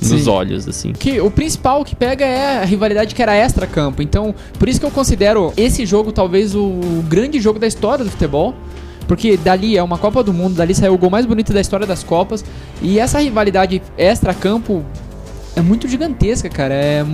[0.00, 0.30] Nos Sim.
[0.30, 0.92] olhos, assim.
[0.92, 4.02] Que o principal que pega é a rivalidade que era extra-campo.
[4.02, 8.10] Então, por isso que eu considero esse jogo talvez o grande jogo da história do
[8.10, 8.54] futebol.
[9.06, 11.86] Porque dali é uma Copa do Mundo, dali saiu o gol mais bonito da história
[11.86, 12.44] das Copas.
[12.82, 14.84] E essa rivalidade extra-campo
[15.56, 16.74] é muito gigantesca, cara.
[16.74, 17.04] É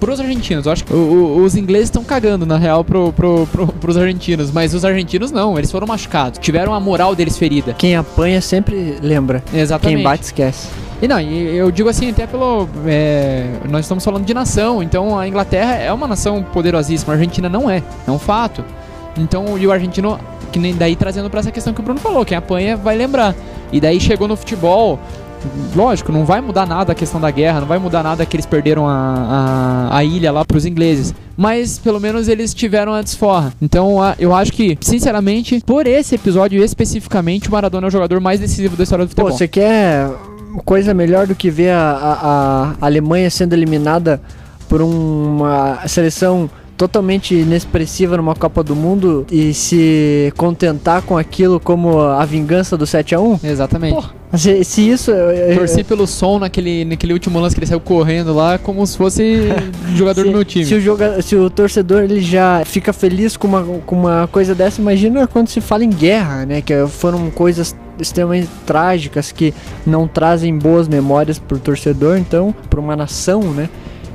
[0.00, 0.66] pros argentinos.
[0.66, 4.50] Eu acho que os ingleses estão cagando, na real, pro, pro, pro, pros argentinos.
[4.50, 6.38] Mas os argentinos não, eles foram machucados.
[6.38, 7.74] Tiveram a moral deles ferida.
[7.74, 9.42] Quem apanha sempre lembra.
[9.52, 9.96] Exatamente.
[9.96, 10.68] Quem bate esquece.
[11.00, 12.68] E não, eu digo assim até pelo.
[12.86, 17.48] é, nós estamos falando de nação, então a Inglaterra é uma nação poderosíssima, a Argentina
[17.48, 18.64] não é, é um fato.
[19.18, 20.18] Então, e o argentino,
[20.52, 23.34] que nem daí trazendo pra essa questão que o Bruno falou, quem apanha vai lembrar.
[23.72, 24.98] E daí chegou no futebol,
[25.74, 28.46] lógico, não vai mudar nada a questão da guerra, não vai mudar nada que eles
[28.46, 31.14] perderam a, a, a ilha lá pros ingleses.
[31.36, 33.52] Mas pelo menos eles tiveram a desforra.
[33.60, 38.40] Então eu acho que, sinceramente, por esse episódio especificamente, o Maradona é o jogador mais
[38.40, 39.36] decisivo da história do Pô, futebol.
[39.36, 40.08] você quer
[40.64, 44.20] coisa melhor do que ver a, a- a Alemanha sendo eliminada
[44.68, 52.00] por uma seleção totalmente inexpressiva numa Copa do Mundo e se contentar com aquilo como
[52.02, 53.40] a vingança do 7x1?
[53.44, 53.94] Exatamente.
[53.94, 55.10] Pô, Se, se isso.
[55.54, 59.44] Torci pelo som naquele, naquele último lance que ele saiu correndo lá, como se fosse
[59.96, 60.66] jogador se, do meu time.
[60.66, 64.54] Se o, joga, se o torcedor ele já fica feliz com uma, com uma coisa
[64.54, 66.60] dessa, imagina quando se fala em guerra, né?
[66.60, 69.52] Que foram coisas extremamente trágicas que
[69.86, 73.68] não trazem boas memórias pro torcedor, então, para uma nação, né?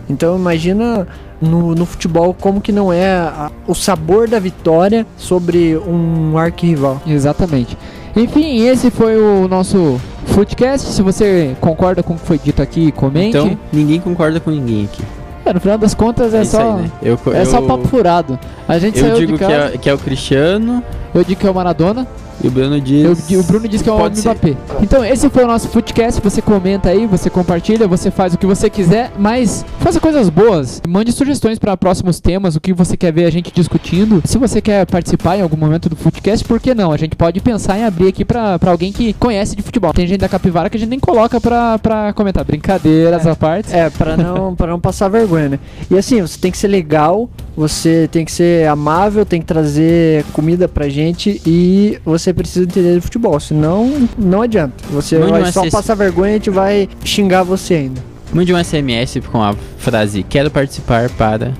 [0.09, 1.07] Então imagina
[1.41, 7.01] no, no futebol como que não é a- o sabor da vitória sobre um arquirrival.
[7.07, 7.77] Exatamente.
[8.15, 10.89] Enfim, esse foi o nosso Footcast.
[10.89, 13.37] Se você concorda com o que foi dito aqui, comente.
[13.37, 15.01] Então, ninguém concorda com ninguém aqui.
[15.45, 16.75] É, no final das contas é, isso só.
[16.75, 16.91] aí, né?
[17.01, 18.37] Eu, É eu, só papo furado.
[18.67, 20.83] A gente Eu saiu digo de que é, que é o Cristiano
[21.15, 22.05] Eu digo que é o Maradona.
[22.43, 23.29] E o Bruno diz.
[23.31, 24.29] Eu o Bruno disse que é o Pode ser.
[24.29, 24.55] Mbappé.
[24.81, 26.21] Então, esse foi o nosso Footcast.
[26.21, 30.81] Você comenta aí, você compartilha, você faz o que você quiser, mas faça coisas boas.
[30.87, 34.21] Mande sugestões para próximos temas, o que você quer ver a gente discutindo.
[34.25, 36.91] Se você quer participar em algum momento do Footcast, por que não?
[36.91, 39.93] A gente pode pensar em abrir aqui pra pra alguém que conhece de futebol.
[39.93, 42.45] Tem gente da Capivara que a gente nem coloca pra, pra comentar.
[42.45, 43.73] Brincadeiras à parte.
[43.73, 45.59] É, para não, pra não passar vergonha, né?
[45.89, 50.23] E assim, você tem que ser legal, você tem que ser amável, tem que trazer
[50.33, 54.73] comida pra gente e você precisa entender de futebol, senão não adianta.
[54.91, 55.71] Você Mande vai um só SS.
[55.71, 58.01] passar vergonha e a gente vai xingar você ainda.
[58.33, 61.53] Mande um SMS com a frase Quero participar para.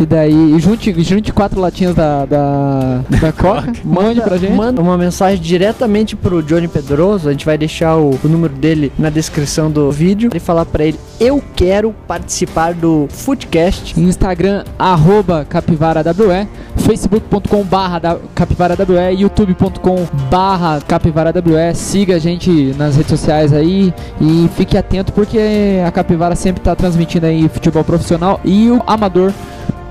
[0.00, 4.54] E daí, junte, junte quatro latinhas da, da, da Coca, mande pra gente.
[4.54, 8.90] Manda uma mensagem diretamente pro Johnny Pedroso, a gente vai deixar o, o número dele
[8.98, 14.00] na descrição do vídeo e falar pra ele: "Eu quero participar do Footcast".
[14.00, 16.48] Instagram, arroba capivarawe,
[16.78, 24.78] facebook.com barra capivarawe, youtube.com barra capivarawe, siga a gente nas redes sociais aí e fique
[24.78, 25.38] atento porque
[25.86, 29.30] a Capivara sempre está transmitindo aí futebol profissional e o amador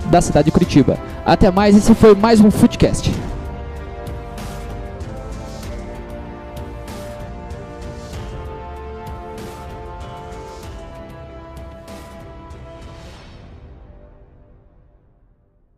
[0.10, 0.97] da cidade de Curitiba.
[1.26, 3.12] Até mais, esse foi mais um Footcast.